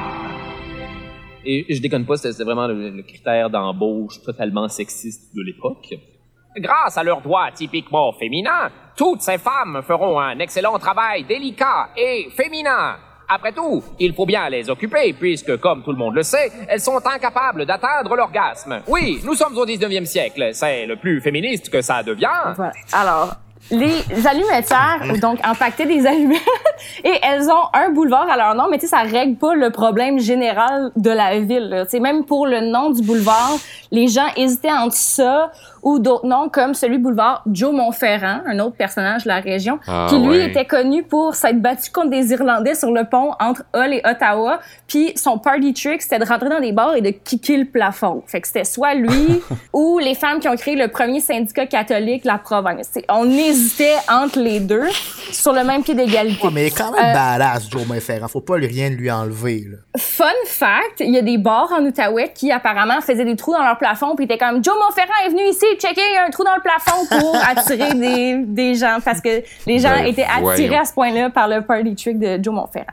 [1.45, 5.95] Et je déconne pas, c'était c'était vraiment le, le critère d'embauche totalement sexiste de l'époque.
[6.59, 12.29] Grâce à leurs doigts typiquement féminins, toutes ces femmes feront un excellent travail délicat et
[12.37, 12.97] féminin.
[13.31, 16.81] Après tout, il faut bien les occuper, puisque, comme tout le monde le sait, elles
[16.81, 18.81] sont incapables d'atteindre l'orgasme.
[18.89, 22.55] Oui, nous sommes au 19e siècle, c'est le plus féministe que ça devient.
[22.91, 23.35] Alors,
[23.71, 26.41] les allumetières, donc impacter des allumettes,
[27.05, 29.71] et elles ont un boulevard à leur nom, mais tu sais, ça règle pas le
[29.71, 31.83] problème général de la ville.
[31.85, 33.53] Tu sais, même pour le nom du boulevard,
[33.91, 35.51] les gens hésitaient entre ça
[35.83, 40.07] ou d'autres noms comme celui boulevard Joe Montferrand, un autre personnage de la région, Ah,
[40.09, 40.47] qui lui ouais.
[40.51, 44.59] était connu pour s'être battu contre des Irlandais sur le pont entre Hull et Ottawa,
[44.87, 48.23] puis son party trick c'était de rentrer dans des bars et de kicker le plafond.
[48.27, 49.41] Fait que c'était soit lui
[49.73, 52.91] ou les femmes qui ont créé le premier syndicat catholique de la province.
[52.91, 53.25] T'sais, on
[54.11, 54.87] entre les deux
[55.33, 56.43] sur le même pied d'égalité.
[56.45, 58.29] Ouais, mais il est quand même Euh, badass, Joe Montferrand.
[58.29, 59.65] Faut pas lui- rien lui enlever.
[59.71, 59.77] Là.
[59.99, 63.63] Fun fact, il y a des bars en Outaouais qui apparemment faisaient des trous dans
[63.65, 66.31] leur plafond puis étaient comme Joe Montferrand est venu ici checker il y a un
[66.31, 70.23] trou dans le plafond pour attirer des, des gens parce que les gens Ben, étaient
[70.25, 70.81] attirés voyons.
[70.81, 72.87] à ce point-là par le party trick de Joe Montferrand.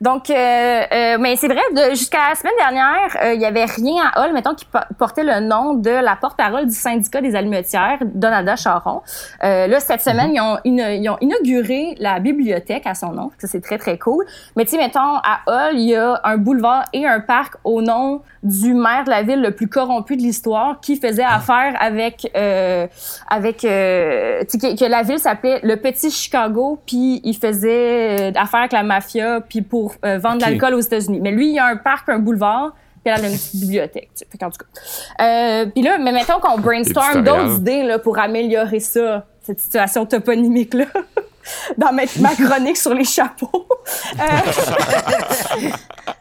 [0.00, 4.04] Donc, euh, euh, mais c'est vrai, jusqu'à la semaine dernière, euh, il y avait rien
[4.12, 7.98] à Hall, mettons, qui po- portait le nom de la porte-parole du syndicat des allumetières,
[8.02, 9.00] Donada Charon.
[9.44, 13.30] Euh, là, cette semaine, ils, ont ina- ils ont inauguré la bibliothèque à son nom.
[13.38, 14.24] Ça, c'est très, très cool.
[14.56, 17.82] Mais tu sais, mettons, à Hall, il y a un boulevard et un parc au
[17.82, 22.30] nom du maire de la ville le plus corrompu de l'histoire qui faisait affaire avec
[22.36, 22.86] euh,
[23.30, 28.60] avec euh, que, que la ville s'appelait le petit Chicago puis il faisait euh, affaire
[28.60, 31.20] avec la mafia puis pour euh, vendre de l'alcool aux États-Unis.
[31.22, 34.10] Mais lui, il y a un parc, un boulevard, puis elle a une petite bibliothèque.
[34.14, 34.38] Tu sais.
[34.38, 35.24] Qu'en tout cas.
[35.24, 40.06] Euh, puis là, mais mettons qu'on brainstorm d'autres idées là, pour améliorer ça, cette situation
[40.06, 40.86] toponymique là.
[41.78, 43.68] Dans ma, ma chronique sur les chapeaux.
[44.18, 45.70] Euh,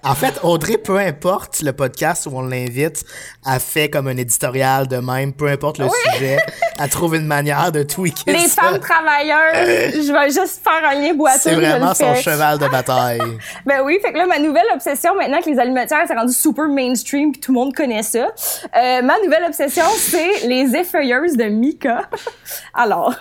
[0.05, 3.05] En fait, Audrey, peu importe le podcast où on l'invite,
[3.45, 6.37] a fait comme un éditorial de même, peu importe le sujet,
[6.77, 8.63] elle trouve une manière de tweaker les ça.
[8.63, 11.39] femmes travailleuses, je vais juste faire un lien boiteux.
[11.41, 13.21] C'est vraiment son cheval de bataille.
[13.65, 16.67] Ben oui, fait que là, ma nouvelle obsession, maintenant que les allumetières, c'est rendu super
[16.67, 18.27] mainstream puis tout le monde connaît ça,
[18.77, 22.09] euh, ma nouvelle obsession, c'est les effeuilleuses de Mika.
[22.73, 23.15] Alors,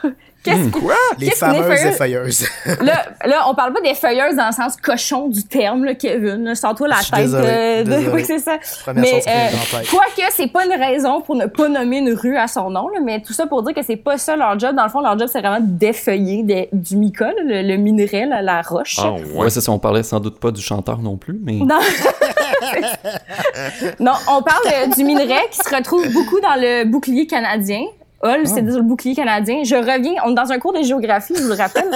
[0.44, 0.78] Qu'est-ce que-
[1.18, 2.42] Les Qu'est-ce qu'une fameuses effeuilleuse?
[2.42, 2.48] effeuilleuses.
[2.82, 6.44] là, là, on parle pas des feuilleuses dans le sens cochon du terme, là, Kevin.
[6.44, 6.54] là.
[6.54, 7.82] Sors-toi la Je suis tête désolé, de...
[7.90, 8.08] de- désolé.
[8.14, 8.58] Oui, c'est ça.
[8.84, 12.48] Première mais euh, quoique, c'est pas une raison pour ne pas nommer une rue à
[12.48, 14.74] son nom, là, mais tout ça pour dire que c'est pas ça leur job.
[14.74, 18.26] Dans le fond, leur job, c'est vraiment d'effeuiller des- du mica, là, le, le minerai,
[18.26, 18.96] là, la roche.
[18.98, 19.50] Ah, Ouais, ouais.
[19.50, 21.54] c'est ça, on parlait sans doute pas du chanteur non plus, mais...
[21.54, 21.78] Non.
[24.00, 27.82] non, on parle euh, du minerai qui se retrouve beaucoup dans le bouclier canadien.
[28.24, 29.62] Hull, c'est dans le bouclier canadien.
[29.64, 31.90] Je reviens, on est dans un cours de géographie, je vous le rappelle.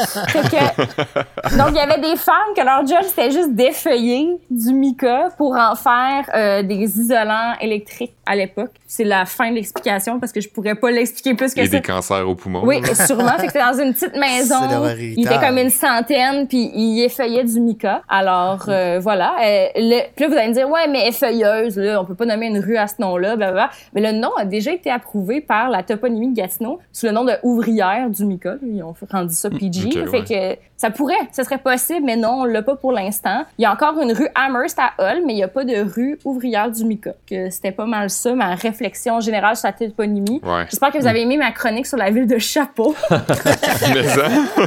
[0.46, 5.28] Que- donc, il y avait des femmes que leur job, c'était juste d'effeuiller du mica
[5.36, 8.70] pour en faire euh, des isolants électriques à l'époque.
[8.86, 11.70] C'est la fin de l'explication parce que je pourrais pas l'expliquer plus que Et ça.
[11.70, 12.62] des cancers au poumon.
[12.64, 13.28] Oui, sûrement.
[13.38, 14.56] Fait que c'était dans une petite maison.
[14.98, 18.02] Il était comme une centaine, puis il effeuillait du mica.
[18.08, 19.34] Alors, euh, voilà.
[19.44, 22.26] Euh, le- puis là, vous allez me dire, ouais, mais effeuilleuse, là, on peut pas
[22.26, 23.70] nommer une rue à ce nom-là, blablabla.
[23.94, 27.24] Mais le nom a déjà été approuvé par la toponymie de Gatineau sous le nom
[27.24, 28.55] de ouvrière du mica.
[28.62, 29.87] Ils ont rendu ça PG.
[29.87, 33.44] ok, fait que ça pourrait, ça serait possible, mais non, on l'a pas pour l'instant.
[33.59, 35.76] Il y a encore une rue Amherst à Hull, mais il y a pas de
[35.94, 37.12] rue ouvrière du mica.
[37.29, 40.40] Que c'était pas mal ça, ma réflexion générale sur la toponymie.
[40.42, 40.64] Ouais.
[40.70, 43.14] J'espère que vous avez aimé ma chronique sur la ville de Chapeau et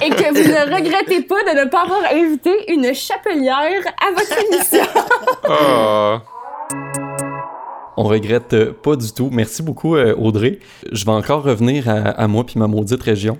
[0.09, 4.83] que vous ne regrettez pas de ne pas avoir invité une chapelière à votre émission.
[5.47, 6.21] ah,
[8.01, 9.29] On regrette euh, pas du tout.
[9.29, 10.59] Merci beaucoup, euh, Audrey.
[10.89, 13.37] Je vais encore revenir à, à moi puis ma maudite région.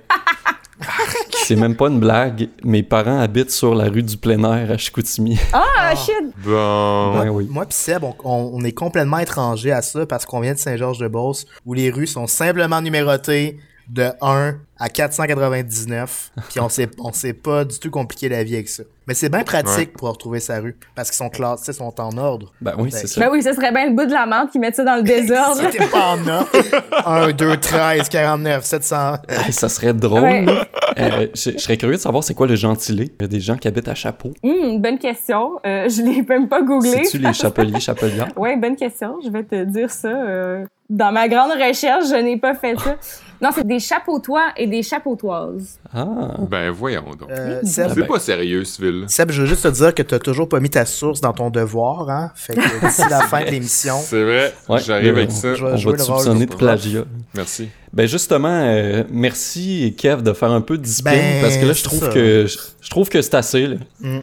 [1.45, 2.49] C'est même pas une blague.
[2.65, 5.39] Mes parents habitent sur la rue du plein air à Chicoutimi.
[5.53, 6.13] Ah, shit!
[6.43, 7.29] bon.
[7.31, 7.47] Oui.
[7.49, 11.73] Moi pis Seb, on est complètement étrangers à ça parce qu'on vient de Saint-Georges-de-Beauce où
[11.73, 17.65] les rues sont simplement numérotées de 1 à 499 puis on sait on sait pas
[17.65, 18.83] du tout compliquer la vie avec ça.
[19.07, 19.85] Mais c'est bien pratique Ouais.
[19.97, 22.53] pour retrouver sa rue parce qu'ils sont classés, sont en ordre.
[22.61, 23.19] Ben oui, c'est ça.
[23.21, 25.01] Ben oui, ce serait bien le bout de la menthe qui met ça dans le
[25.15, 25.59] désordre.
[25.71, 26.47] Si t'es pas en ordre,
[27.07, 29.13] 1, 2, 13, 49, 700.
[29.27, 30.21] Hey, ça serait drôle.
[30.21, 30.45] Ouais.
[30.99, 33.11] Euh, je, je serais curieux de savoir c'est quoi le gentilé.
[33.19, 34.31] Il y a des gens qui habitent à Chapeau.
[34.43, 35.53] Hum, bonne question.
[35.65, 37.03] Euh, je l'ai même pas googlé.
[37.05, 38.27] C'est-tu les chapeliers, chapelières?
[38.37, 39.15] Ouais, bonne question.
[39.23, 40.07] Je vais te dire ça.
[40.09, 42.95] euh, dans ma grande recherche, je n'ai pas fait ça.
[43.41, 45.79] Non, c'est des chapeautois et des chapeautoises.
[45.93, 46.05] Ah,
[46.49, 47.29] Ben voyons donc.
[47.29, 49.05] Euh, Seb, C'est pas sérieux, ce ville.
[49.07, 51.49] Seb, je veux juste te dire que t'as toujours pas mis ta source dans ton
[51.49, 52.31] devoir, hein.
[52.35, 54.53] Fait que d'ici la fin de l'émission, C'est vrai.
[54.69, 55.55] Ouais, J'arrive avec ça.
[55.55, 57.03] je vais on jouer va te le rôle soupçonner de plagiat.
[57.33, 57.69] Merci.
[57.91, 61.73] Ben justement, euh, merci Kev de faire un peu de discipline Ben, parce que là
[61.73, 62.09] je trouve ça.
[62.09, 63.77] que je, je trouve que c'est assez là.
[63.99, 64.19] Mm.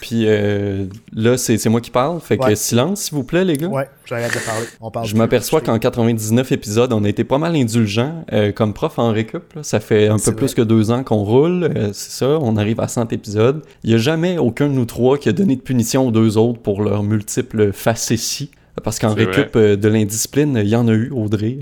[0.00, 3.56] Puis euh, là c'est c'est moi qui parle, fait que silence s'il vous plaît les
[3.56, 3.66] gars.
[3.68, 4.66] ouais, j'arrête de parler.
[4.80, 8.72] On parle Je m'aperçois qu'en 99 épisodes, on a été pas mal indulgents euh, comme
[8.72, 9.52] prof en récup.
[9.54, 9.62] là.
[9.62, 12.38] Ça fait un peu plus que deux ans qu'on roule, c'est ça.
[12.40, 13.62] On arrive à 100 épisodes.
[13.82, 16.38] Il y a jamais aucun de nous trois qui a donné de punition aux deux
[16.38, 18.50] autres pour leurs multiples facéties.
[18.80, 21.58] Parce qu'en récup euh, de l'indiscipline, il y en a eu, Audrey.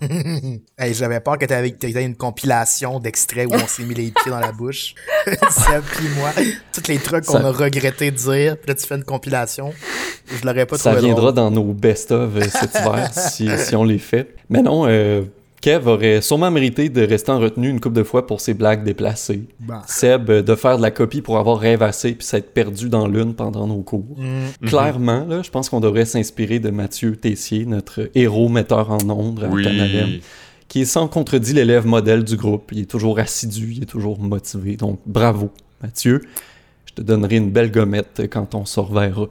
[0.78, 4.30] Hey, j'avais peur que que t'aies une compilation d'extraits où on s'est mis les pieds
[4.30, 4.94] dans la bouche.
[5.26, 6.30] Seb puis moi,
[6.72, 9.72] tous les trucs qu'on Ça- a regretté de dire, puis là tu fais une compilation.
[10.26, 11.34] Je l'aurais pas Ça trouvé viendra drôle.
[11.34, 14.34] dans nos best-of euh, cet hiver si, si on les fait.
[14.48, 15.22] Mais non, euh,
[15.60, 18.82] Kev aurait sûrement mérité de rester en retenue une couple de fois pour ses blagues
[18.82, 19.42] déplacées.
[19.58, 19.74] Bon.
[19.86, 23.34] Seb, euh, de faire de la copie pour avoir rêvassé puis s'être perdu dans l'une
[23.34, 24.16] pendant nos cours.
[24.16, 24.66] Mm.
[24.66, 29.44] Clairement, là, je pense qu'on devrait s'inspirer de Mathieu Tessier, notre héros metteur en ondes
[29.44, 30.22] à Oui.
[30.68, 32.70] qui est sans contredit l'élève modèle du groupe.
[32.72, 34.76] Il est toujours assidu, il est toujours motivé.
[34.76, 35.50] Donc, bravo,
[35.82, 36.22] Mathieu.
[37.00, 39.24] Te donnerai une belle gommette quand on se reverra.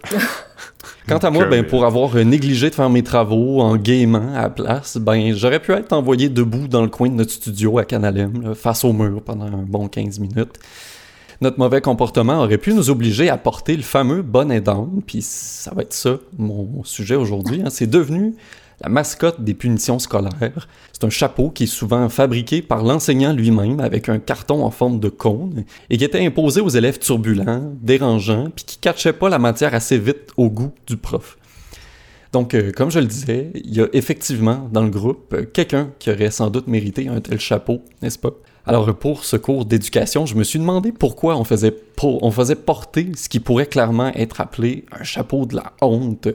[1.08, 4.49] Quant à moi, ben, pour avoir négligé de faire mes travaux en gaiement à la
[4.49, 8.41] place, ben, j'aurais pu être envoyé debout dans le coin de notre studio à Canalem,
[8.41, 10.58] là, face au mur pendant un bon 15 minutes.
[11.41, 15.71] Notre mauvais comportement aurait pu nous obliger à porter le fameux bonnet d'âne, puis ça
[15.75, 17.62] va être ça, mon sujet aujourd'hui.
[17.63, 17.69] hein.
[17.69, 18.34] C'est devenu
[18.81, 20.67] la mascotte des punitions scolaires.
[20.91, 24.99] C'est un chapeau qui est souvent fabriqué par l'enseignant lui-même avec un carton en forme
[24.99, 29.39] de cône et qui était imposé aux élèves turbulents, dérangeants, puis qui catchaient pas la
[29.39, 31.37] matière assez vite au goût du prof.
[32.31, 36.11] Donc, euh, comme je le disais, il y a effectivement dans le groupe quelqu'un qui
[36.11, 38.33] aurait sans doute mérité un tel chapeau, n'est-ce pas?
[38.67, 43.09] Alors, pour ce cours d'éducation, je me suis demandé pourquoi on faisait, on faisait porter
[43.15, 46.27] ce qui pourrait clairement être appelé un chapeau de la honte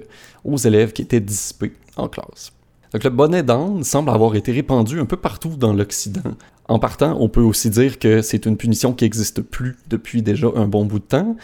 [0.45, 2.53] aux élèves qui étaient dissipés en classe.
[2.93, 6.37] Donc, le bonnet d'âne semble avoir été répandu un peu partout dans l'Occident.
[6.69, 10.47] En partant, on peut aussi dire que c'est une punition qui n'existe plus depuis déjà
[10.55, 11.37] un bon bout de temps,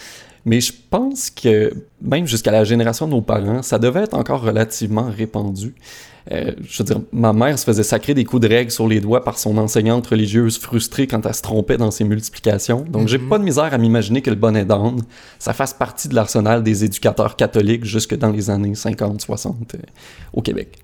[0.44, 1.72] mais je pense que
[2.02, 5.74] même jusqu'à la génération de nos parents, ça devait être encore relativement répandu.
[6.32, 9.00] Euh, je veux dire, ma mère se faisait sacrer des coups de règle sur les
[9.00, 12.82] doigts par son enseignante religieuse frustrée quand elle se trompait dans ses multiplications.
[12.88, 13.28] Donc, j'ai Mhm.
[13.28, 15.00] pas de misère à m'imaginer que le bonnet d'âne,
[15.38, 19.78] ça fasse partie de l'arsenal des éducateurs catholiques jusque dans les années 50-60 euh,
[20.34, 20.78] au Québec.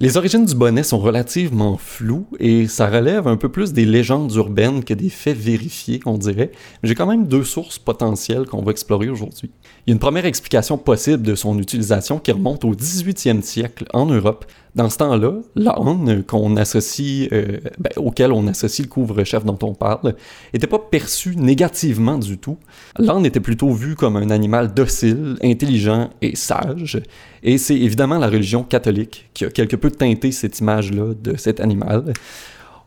[0.00, 4.32] Les origines du bonnet sont relativement floues et ça relève un peu plus des légendes
[4.34, 6.52] urbaines que des faits vérifiés, on dirait.
[6.82, 9.50] J'ai quand même deux sources potentielles qu'on va explorer aujourd'hui.
[9.84, 13.84] Il y a une première explication possible de son utilisation qui remonte au 18e siècle
[13.92, 14.44] en Europe.
[14.76, 19.74] Dans ce temps-là, l'âne qu'on associe, euh, ben, auquel on associe le couvre-chef dont on
[19.74, 20.14] parle,
[20.54, 22.58] n'était pas perçu négativement du tout.
[22.96, 27.02] L'âne était plutôt vu comme un animal docile, intelligent et sage.
[27.42, 31.58] Et c'est évidemment la religion catholique qui a quelque peu teinté cette image-là de cet
[31.58, 32.12] animal.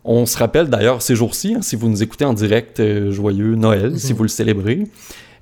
[0.05, 3.55] On se rappelle d'ailleurs ces jours-ci, hein, si vous nous écoutez en direct, euh, joyeux
[3.55, 4.85] Noël, si vous le célébrez.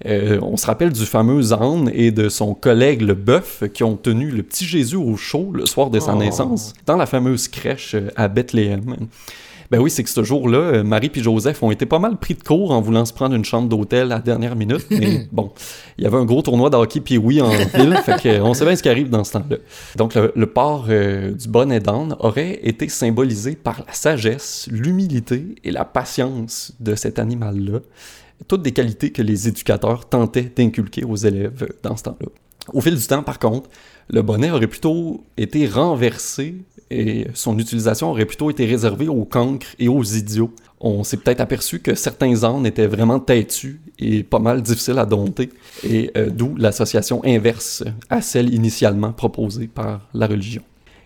[0.06, 3.96] Euh, on se rappelle du fameux âne et de son collègue le bœuf qui ont
[3.96, 6.18] tenu le petit Jésus au chaud le soir de sa Oh.
[6.20, 8.96] naissance dans la fameuse crèche euh, à Bethléem.
[9.72, 12.36] Ben oui, c'est que ce jour-là, euh, Marie et Joseph ont été pas mal pris
[12.36, 15.52] de court en voulant se prendre une chambre d'hôtel à la dernière minute, mais bon,
[15.98, 18.54] il y avait un gros tournoi de hockey puis oui en ville, fait que, on
[18.54, 19.56] sait bien ce qui arrive dans ce temps-là.
[19.96, 25.56] Donc le, le port euh, du bonnet d'âne aurait été symbolisé par la sagesse, l'humilité
[25.64, 27.80] et la patience de cet animal-là,
[28.48, 32.28] toutes des qualités que les éducateurs tentaient d'inculquer aux élèves dans ce temps-là.
[32.72, 33.70] Au fil du temps, par contre,
[34.10, 36.56] le bonnet aurait plutôt été renversé
[36.90, 40.52] et son utilisation aurait plutôt été réservée aux cancres et aux idiots.
[40.80, 45.06] On s'est peut-être aperçu que certains ânes étaient vraiment têtus et pas mal difficiles à
[45.06, 45.50] dompter,
[45.84, 50.62] et euh, d'où l'association inverse à celle initialement proposée par la religion.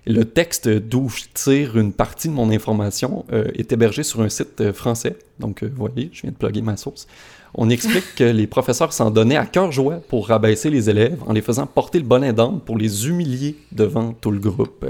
[0.06, 4.30] Le texte d'où je tire une partie de mon information euh, est hébergé sur un
[4.30, 5.17] site euh, français.
[5.39, 7.08] Donc, euh, vous voyez, je viens de plugger ma source.
[7.54, 11.34] On explique que les professeurs s'en donnaient à cœur joie pour rabaisser les élèves en
[11.34, 14.86] les faisant porter le bonnet d'âne pour les humilier devant tout le groupe.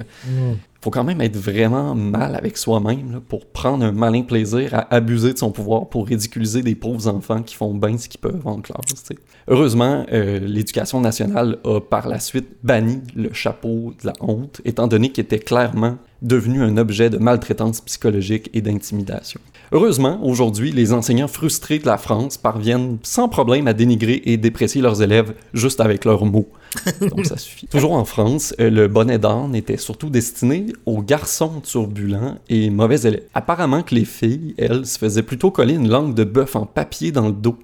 [0.81, 5.33] faut quand même être vraiment mal avec soi-même pour prendre un malin plaisir à abuser
[5.33, 8.61] de son pouvoir pour ridiculiser des pauvres enfants qui font bien ce qu'ils peuvent en
[8.61, 9.09] classe.
[9.47, 14.87] Heureusement, euh, l'éducation nationale a par la suite banni le chapeau de la honte, étant
[14.87, 19.39] donné qu'il était clairement devenu un objet de maltraitance psychologique et d'intimidation.
[19.71, 24.81] Heureusement, aujourd'hui, les enseignants frustrés de la France parviennent sans problème à dénigrer et déprécier
[24.81, 26.47] leurs élèves juste avec leurs mots.
[27.01, 27.67] Donc ça suffit.
[27.67, 33.01] Toujours en France, euh, le bonnet d'âne était surtout destiné aux garçons turbulents et mauvais
[33.01, 33.23] élèves.
[33.33, 37.11] Apparemment que les filles, elles, se faisaient plutôt coller une langue de bœuf en papier
[37.11, 37.57] dans le dos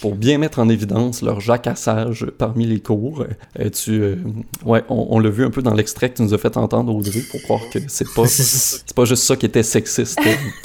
[0.00, 3.24] pour bien mettre en évidence leur jacassage parmi les cours.
[3.58, 4.16] Euh, tu, euh,
[4.64, 6.94] ouais, on, on l'a vu un peu dans l'extrait que tu nous as fait entendre,
[6.94, 10.18] Audrey, pour croire que c'est pas, c'est pas juste ça qui était sexiste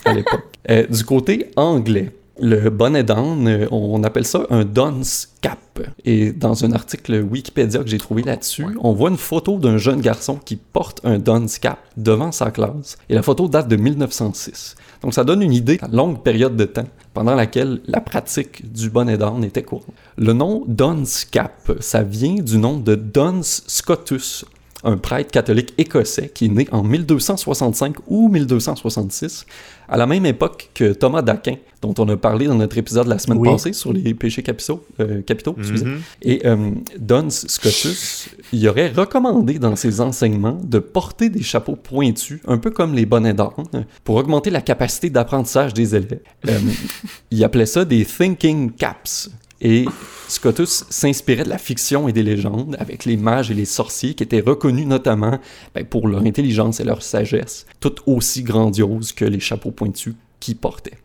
[0.05, 0.43] à l'époque.
[0.69, 5.59] Euh, du côté anglais, le bonnet d'âne, euh, on appelle ça un dunce cap.
[6.05, 10.01] Et dans un article Wikipédia que j'ai trouvé là-dessus, on voit une photo d'un jeune
[10.01, 12.97] garçon qui porte un dunce cap devant sa classe.
[13.09, 14.75] Et la photo date de 1906.
[15.01, 18.71] Donc ça donne une idée de la longue période de temps pendant laquelle la pratique
[18.71, 19.93] du bonnet d'âne était courante.
[20.17, 24.45] Le nom dunce cap, ça vient du nom de Duns Scotus,
[24.85, 29.45] un prêtre catholique écossais qui est né en 1265 ou 1266,
[29.89, 33.19] à la même époque que Thomas d'Aquin, dont on a parlé dans notre épisode la
[33.19, 33.49] semaine Oui.
[33.49, 34.83] passée sur les péchés capitaux.
[34.99, 35.85] euh, capitaux excusez.
[35.85, 36.01] Mhm.
[36.21, 42.39] Et euh, Duns Scotus, il aurait recommandé dans ses enseignements de porter des chapeaux pointus,
[42.47, 46.19] un peu comme les bonnets d'âne, pour augmenter la capacité d'apprentissage des élèves.
[46.47, 46.59] Euh,
[47.31, 49.29] il appelait ça des thinking caps.
[49.61, 49.85] Et
[50.27, 54.23] Scotus s'inspirait de la fiction et des légendes, avec les mages et les sorciers qui
[54.23, 55.39] étaient reconnus notamment
[55.73, 60.57] ben, pour leur intelligence et leur sagesse, tout aussi grandioses que les chapeaux pointus qu'ils
[60.57, 60.97] portaient.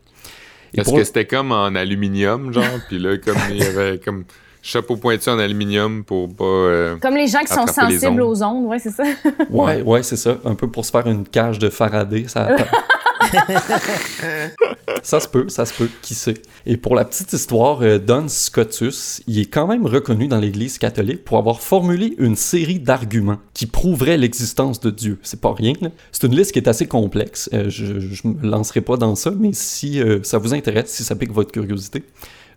[0.73, 2.63] Est-ce pour- que c'était comme en aluminium, genre?
[2.89, 4.25] Puis là, comme il y avait comme
[4.61, 6.43] chapeau pointu en aluminium pour pas.
[6.45, 8.39] euh, Comme les gens qui sont sensibles ondes.
[8.39, 9.03] aux ondes, ouais, c'est ça.
[9.49, 10.37] Ouais, ouais, c'est ça.
[10.45, 12.49] Un peu pour se faire une cage de Faraday, ça.
[15.03, 16.35] ça se peut, ça se peut, qui sait.
[16.65, 20.77] Et pour la petite histoire, euh, Duns Scotus, il est quand même reconnu dans l'Église
[20.77, 25.19] catholique pour avoir formulé une série d'arguments qui prouveraient l'existence de Dieu.
[25.23, 25.73] C'est pas rien.
[26.11, 27.49] C'est une liste qui est assez complexe.
[27.53, 31.03] Euh, je, je me lancerai pas dans ça, mais si euh, ça vous intéresse, si
[31.03, 32.03] ça pique votre curiosité,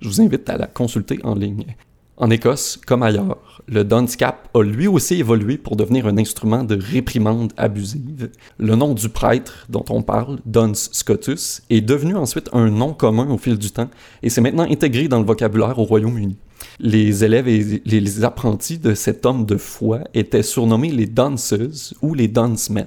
[0.01, 1.65] je vous invite à la consulter en ligne.
[2.17, 6.63] En Écosse, comme ailleurs, le Duns Cap a lui aussi évolué pour devenir un instrument
[6.63, 8.31] de réprimande abusive.
[8.59, 13.29] Le nom du prêtre dont on parle, Duns Scotus, est devenu ensuite un nom commun
[13.31, 13.91] au fil du temps
[14.23, 16.37] et c'est maintenant intégré dans le vocabulaire au Royaume-Uni.
[16.79, 21.95] Les élèves et les, les apprentis de cet homme de foi étaient surnommés les danseuses
[22.01, 22.87] ou les dancemen.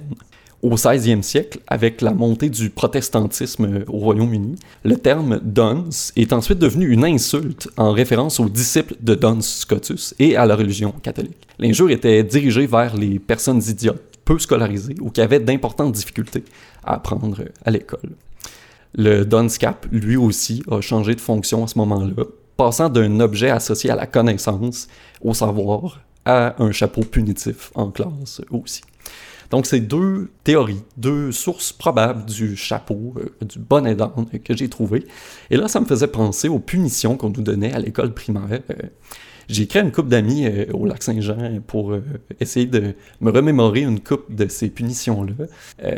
[0.60, 6.58] Au 16e siècle, avec la montée du protestantisme au Royaume-Uni, le terme Duns est ensuite
[6.58, 11.46] devenu une insulte en référence aux disciples de Duns Scotus et à la religion catholique.
[11.60, 16.42] L'injure était dirigée vers les personnes idiotes, peu scolarisées ou qui avaient d'importantes difficultés
[16.82, 18.10] à apprendre à l'école.
[18.96, 22.24] Le Duns Cap, lui aussi, a changé de fonction à ce moment-là,
[22.56, 24.88] passant d'un objet associé à la connaissance,
[25.22, 28.82] au savoir, à un chapeau punitif en classe aussi.
[29.50, 34.68] Donc, c'est deux théories, deux sources probables du chapeau, euh, du bonnet d'âne que j'ai
[34.68, 35.06] trouvé.
[35.50, 38.60] Et là, ça me faisait penser aux punitions qu'on nous donnait à l'école primaire.
[38.70, 38.74] Euh,
[39.48, 42.02] j'ai créé une coupe d'amis euh, au lac Saint-Jean pour euh,
[42.40, 45.46] essayer de me remémorer une coupe de ces punitions-là.
[45.84, 45.96] Euh,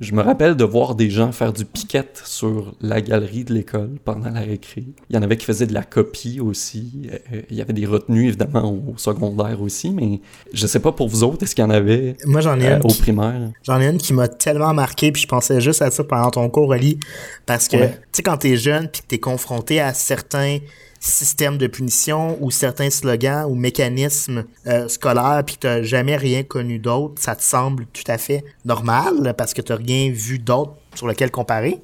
[0.00, 3.90] je me rappelle de voir des gens faire du piquette sur la galerie de l'école
[4.04, 4.84] pendant la récré.
[5.08, 7.08] Il y en avait qui faisaient de la copie aussi.
[7.50, 10.20] Il y avait des retenues, évidemment, au secondaire aussi, mais
[10.52, 12.80] je sais pas pour vous autres, est-ce qu'il y en avait Moi, j'en ai une
[12.84, 13.50] au qui- primaire?
[13.62, 16.48] J'en ai une qui m'a tellement marqué, puis je pensais juste à ça pendant ton
[16.50, 16.98] cours, Oli,
[17.46, 17.90] parce que, Ouais.
[17.90, 20.58] tu sais, quand t'es jeune, puis que t'es confronté à certains
[21.00, 26.42] systèmes de punition ou certains slogans ou mécanismes euh, scolaires, puis que t'as jamais rien
[26.42, 30.74] connu d'autre, ça te semble tout à fait normal, parce que t'as rien vu d'autre
[30.94, 31.80] sur lequel comparer.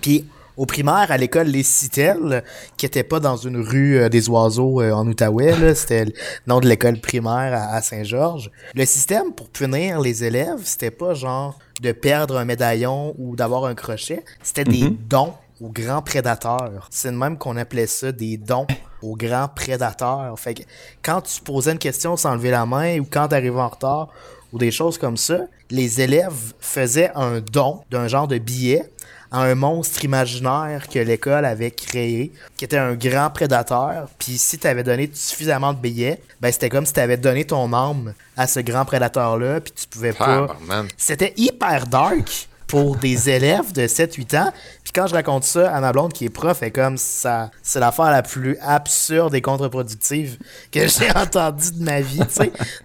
[0.00, 0.24] Puis
[0.56, 2.44] au primaire, à l'école Les Citelles,
[2.76, 6.12] qui était pas dans une rue euh, des oiseaux euh, en Outaouais, c'était le
[6.46, 8.52] nom de l'école primaire à, à Saint-Georges.
[8.74, 13.64] Le système pour punir les élèves, c'était pas genre de perdre un médaillon ou d'avoir
[13.64, 16.88] un crochet, c'était des dons aux grands prédateurs.
[16.90, 18.66] C'est de même qu'on appelait ça des dons
[19.02, 20.38] aux grands prédateurs.
[20.38, 20.62] Fait que
[21.02, 24.08] quand tu posais une question sans lever la main ou quand t'arrivais en retard
[24.52, 25.40] ou des choses comme ça,
[25.70, 28.90] les élèves faisaient un don d'un genre de billet
[29.30, 34.08] à un monstre imaginaire que l'école avait créé, qui était un grand prédateur.
[34.16, 37.44] Puis si tu avais donné suffisamment de billets, ben c'était comme si tu avais donné
[37.44, 40.46] ton âme à ce grand prédateur-là, puis tu pouvais pas...
[40.46, 40.94] Tabarnak.
[40.96, 44.52] C'était hyper dark pour des élèves de 7-8 ans.
[44.94, 47.80] Quand je raconte ça à ma blonde qui est prof, elle est comme ça, c'est
[47.80, 50.38] l'affaire la plus absurde et contre-productive
[50.70, 52.20] que j'ai entendue de ma vie.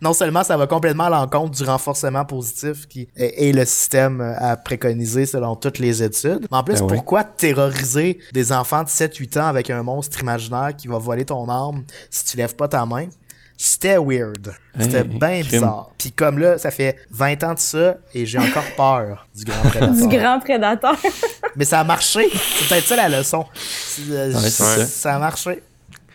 [0.01, 4.21] Non seulement ça va complètement à l'encontre du renforcement positif qui est, est le système
[4.39, 6.47] à préconiser selon toutes les études.
[6.51, 6.93] Mais en plus, Ben oui.
[6.95, 11.47] pourquoi terroriser des enfants de 7-8 ans avec un monstre imaginaire qui va voler ton
[11.47, 13.05] arme si tu lèves pas ta main?
[13.61, 14.53] C'était weird.
[14.79, 15.91] C'était Hey, bien bizarre.
[15.97, 19.61] Puis comme là, ça fait 20 ans de ça et j'ai encore peur du grand
[19.69, 20.07] prédateur.
[20.07, 20.95] Du grand prédateur.
[21.57, 22.29] Mais ça a marché.
[22.33, 23.45] C'est peut-être ça la leçon.
[24.09, 25.61] Ouais, ça a marché.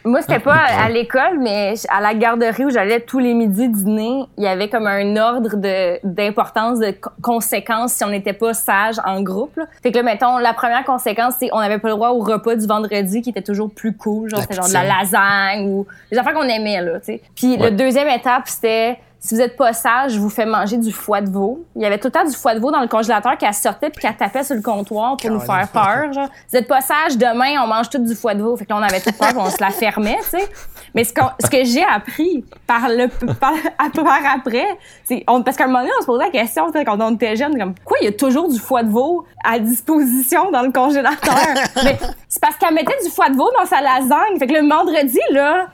[0.04, 4.24] Moi, c'était pas à l'école, mais à la garderie où j'allais tous les midis dîner,
[4.36, 8.52] il y avait comme un ordre de d'importance, de co- conséquences si on n'était pas
[8.54, 9.56] sage en groupe.
[9.56, 9.64] Là.
[9.82, 12.54] Fait que là, mettons, la première conséquence, c'est on n'avait pas le droit au repas
[12.56, 15.86] du vendredi qui était toujours plus cool, genre La c'était genre de la lasagne ou
[16.10, 17.22] les affaires qu'on aimait là, tu sais.
[17.34, 17.70] Puis Ouais.
[17.70, 21.22] le deuxième étape, c'était si vous êtes pas sage, je vous fais manger du foie
[21.22, 21.64] de veau.
[21.76, 23.88] Il y avait tout le temps du foie de veau dans le congélateur qu'elle sortait
[23.88, 26.12] puis qu'elle tapait sur le comptoir pour nous faire peur.
[26.12, 28.54] Genre, vous êtes pas sage, demain on mange tout du foie de veau.
[28.58, 30.48] Fait que là, on avait tout peur, on se la fermait, tu sais.
[30.94, 34.66] Mais ce, qu'on- ce que j'ai appris par le par, par après,
[35.04, 37.58] c'est parce qu'à un moment donné, on se posait la question, quand on était jeune,
[37.58, 41.34] comme pourquoi il y a toujours du foie de veau à disposition dans le congélateur?
[41.82, 41.98] Mais
[42.28, 44.38] c'est parce qu'elle mettait du foie de veau dans sa lasagne.
[44.38, 45.66] Fait que le vendredi là,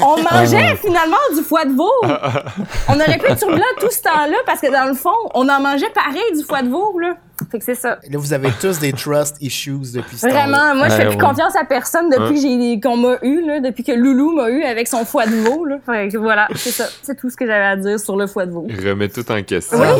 [0.00, 1.90] on mangeait finalement du foie de veau.
[2.88, 5.48] On aurait pu être sur là tout ce temps-là parce que dans le fond, on
[5.48, 7.14] en mangeait pareil du foie de veau, là.
[7.52, 7.98] Fait que c'est ça.
[8.10, 10.26] Là, vous avez tous des trust issues depuis ce.
[10.26, 11.24] Vraiment, moi, je Ouais, fais plus ouais.
[11.24, 12.34] confiance à personne depuis Ouais.
[12.34, 15.36] que j'ai qu'on m'a eu, là, depuis que Loulou m'a eu avec son foie de
[15.36, 15.76] veau, là.
[15.86, 16.86] Fait que voilà, c'est ça.
[17.02, 18.66] C'est tout ce que j'avais à dire sur le foie de veau.
[18.84, 19.78] Remets tout en question.
[19.80, 19.94] Ah,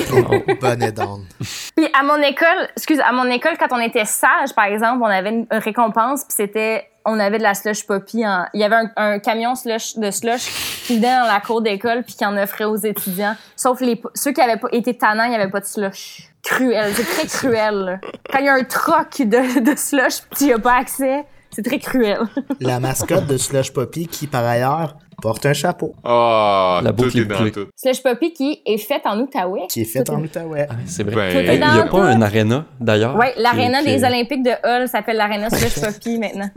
[0.60, 0.80] bonne.
[1.76, 5.06] Puis à mon école, excuse, à mon école, quand on était sage, par exemple, on
[5.06, 8.26] avait une, une récompense, puis c'était, on avait de la slush poppy.
[8.26, 12.14] En, il y avait un, camion de slush qui venait dans la cour d'école puis
[12.14, 13.34] qui en offrait aux étudiants.
[13.56, 13.80] Sauf
[14.14, 16.30] ceux qui avaient pas été tannants, il y avait pas de slush.
[16.42, 18.00] Cruel, c'est très cruel.
[18.30, 21.78] Quand il y a un troc de, slush, tu y as pas accès, c'est très
[21.78, 22.20] cruel.
[22.60, 27.18] La mascotte de Slush Poppy qui, par ailleurs, porte un chapeau Ah, La tout boucle
[27.18, 27.66] est dans tout.
[27.76, 29.66] slush poppy qui est faite en Outaouais.
[29.68, 30.66] qui est faite en Outaouais.
[30.70, 31.14] Ah, c'est vrai.
[31.34, 33.16] Ben, est Hey, Il n'y a pas un aréna, d'ailleurs.
[33.16, 36.50] Ouais, l'aréna des Olympiques de Hull s'appelle l'aréna slush poppy maintenant.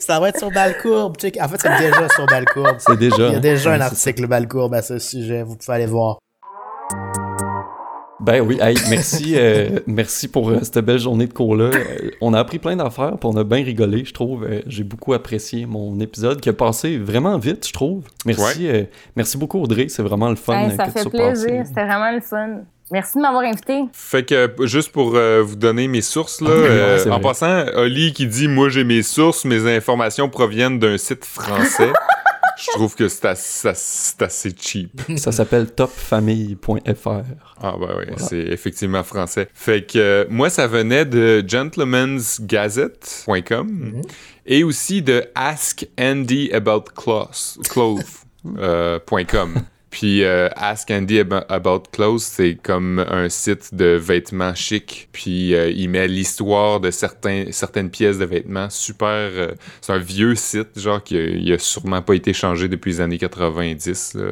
[0.00, 1.16] Ça va être sur Balcourbe.
[1.16, 2.76] En fait, c'est déjà sur Balcourbe.
[2.78, 3.28] C'est déjà.
[3.28, 5.42] Il y a déjà Ouais, un article Balcourbe à ce sujet.
[5.42, 6.18] Vous pouvez aller voir.
[8.18, 11.64] Ben oui, hey, merci, euh, merci pour euh, cette belle journée de cours-là.
[11.74, 14.44] Euh, on a appris plein d'affaires, puis on a bien rigolé, je trouve.
[14.44, 18.04] Euh, J'ai beaucoup apprécié mon épisode qui a passé vraiment vite, je trouve.
[18.24, 18.84] Merci, euh,
[19.16, 22.10] merci beaucoup Audrey, c'est vraiment le fun Hey, ça que fait tu plaisir, c'était vraiment
[22.10, 22.62] le fun.
[22.90, 23.82] Merci de m'avoir invité.
[23.92, 27.20] Fait que, juste pour euh, vous donner mes sources, là, Ah, euh, en vrai.
[27.20, 31.92] passant, Oli qui dit «Moi, j'ai mes sources, mes informations proviennent d'un site français.»
[32.56, 35.02] Je trouve que c'est assez, cheap.
[35.16, 37.08] Ça s'appelle topfamille.fr.
[37.60, 39.48] Ah ben oui, c'est effectivement français.
[39.54, 44.02] Fait que euh, moi, ça venait de gentlemansgazette.com
[44.46, 48.02] et aussi de askandyaboutkloth.com.
[48.58, 49.56] Euh, point com.
[49.98, 55.08] Puis euh, Ask Andy Ab- About Clothes, c'est comme un site de vêtements chic.
[55.10, 58.68] Puis euh, il met l'histoire de certains, certaines pièces de vêtements.
[58.68, 59.06] Super.
[59.08, 62.90] euh, c'est un vieux site, genre qui a, il a sûrement pas été changé depuis
[62.90, 64.14] les années 90.
[64.16, 64.24] là.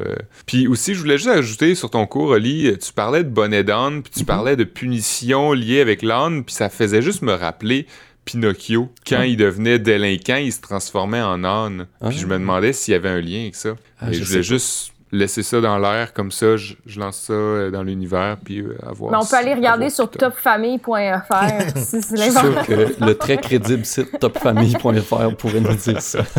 [0.45, 4.03] Puis aussi, je voulais juste ajouter sur ton cours, Oli, tu parlais de bonnet d'âne,
[4.03, 4.25] puis tu Mhm.
[4.27, 7.87] parlais de punitions liées avec l'âne, puis ça faisait juste me rappeler
[8.23, 8.91] Pinocchio.
[9.07, 9.25] Quand Ah.
[9.25, 11.87] il devenait délinquant, il se transformait en âne.
[12.01, 12.09] Ah.
[12.09, 13.75] Puis je me demandais s'il y avait un lien avec ça.
[13.99, 16.57] Ah, je voulais juste laisser ça dans l'air comme ça.
[16.57, 19.11] Je, je lance ça euh, dans l'univers, puis euh, avoir.
[19.11, 20.33] Mais on peut aller regarder sur top.
[20.33, 22.53] topfamille.fr si c'est Je suis l'invention.
[22.53, 26.19] sûr que le très crédible site topfamille.fr pourrait nous dire ça.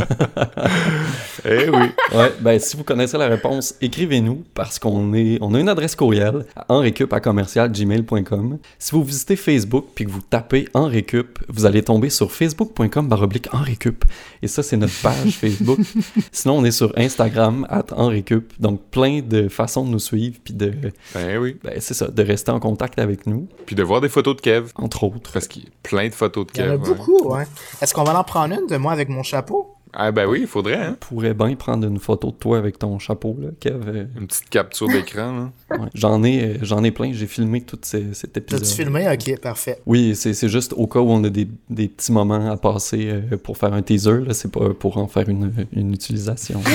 [1.48, 1.86] Eh oui.
[2.14, 5.94] Ouais, ben si vous connaissez la réponse, écrivez-nous parce qu'on est, on a une adresse
[5.94, 8.58] courriel enrecup à commercial gmail.com.
[8.78, 13.48] Si vous visitez Facebook puis que vous tapez Enrecup, vous allez tomber sur facebook.com baroblique
[13.54, 14.04] Enrecup.
[14.42, 15.78] Et ça, c'est notre page Facebook.
[16.32, 18.52] Sinon, on est sur Instagram at Enrecup.
[18.66, 20.72] Donc, plein de façons de nous suivre puis de,
[21.14, 21.56] Ben oui.
[21.62, 24.40] ben c'est ça, de rester en contact avec nous, Puis de voir des photos de
[24.40, 24.70] Kev.
[24.74, 25.30] entre autres.
[25.32, 26.74] Parce qu'il y a plein de photos de Il y en Kev.
[26.74, 27.44] a beaucoup, ouais.
[27.80, 29.72] Est-ce qu'on va en prendre une de moi avec mon chapeau?
[29.98, 30.96] Ah ben oui, il faudrait, hein.
[31.00, 33.80] On pourrait bien prendre une photo de toi avec ton chapeau, là, Kev.
[33.86, 35.78] Euh, Une petite capture d'écran, là.
[35.78, 35.88] ouais.
[35.94, 37.12] J'en ai, euh, j'en ai plein.
[37.12, 38.60] J'ai filmé tout ces- cet épisode.
[38.62, 39.08] T'as-tu filmé?
[39.10, 39.78] Ok, parfait.
[39.86, 43.08] Oui, c'est c'est juste au cas où on a des, des petits moments à passer
[43.10, 44.20] euh, pour faire un teaser.
[44.26, 44.34] là.
[44.34, 46.60] C'est pas pour en faire une, une utilisation.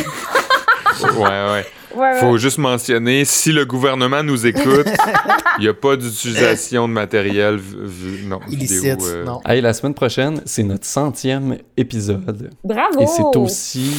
[1.03, 1.19] Ouais,
[1.51, 1.65] ouais.
[1.95, 2.19] Ouais, ouais.
[2.19, 4.87] Faut juste mentionner, si le gouvernement nous écoute,
[5.57, 7.59] il n'y a pas d'utilisation de matériel
[8.25, 9.07] non, Illicite, vidéo.
[9.07, 9.41] euh, non.
[9.45, 12.49] hey, la semaine prochaine, c'est notre centième épisode.
[12.63, 13.01] Bravo!
[13.01, 13.91] Et c'est aussi.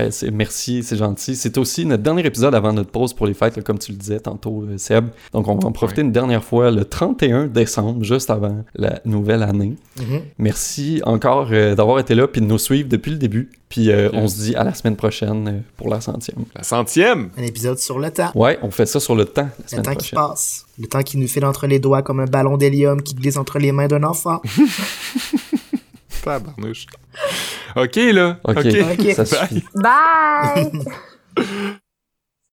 [0.00, 1.36] Euh, c'est- merci, c'est gentil.
[1.36, 3.98] C'est aussi notre dernier épisode avant notre pause pour les fêtes, là, comme tu le
[3.98, 5.06] disais tantôt, euh, Seb.
[5.32, 9.42] Donc, on va en profiter une dernière fois le 31 décembre, juste avant la nouvelle
[9.42, 9.74] année.
[9.98, 10.20] Mhm.
[10.38, 13.50] Merci encore euh, d'avoir été là puis de nous suivre depuis le début.
[13.68, 16.44] Puis euh, on se dit à la semaine prochaine pour la centième.
[16.54, 17.30] La centième!
[17.36, 18.30] Un épisode sur le temps.
[18.36, 20.66] Ouais, on fait ça sur le temps la Le semaine temps qui passe.
[20.78, 23.58] Le temps qui nous file entre les doigts comme un ballon d'hélium qui glisse entre
[23.58, 24.40] les mains d'un enfant.
[26.24, 26.86] Tabarnouche.
[27.76, 28.38] OK, là.
[28.44, 29.12] Ok, Ok.
[29.14, 29.64] ça suffit.
[29.74, 30.72] Bye!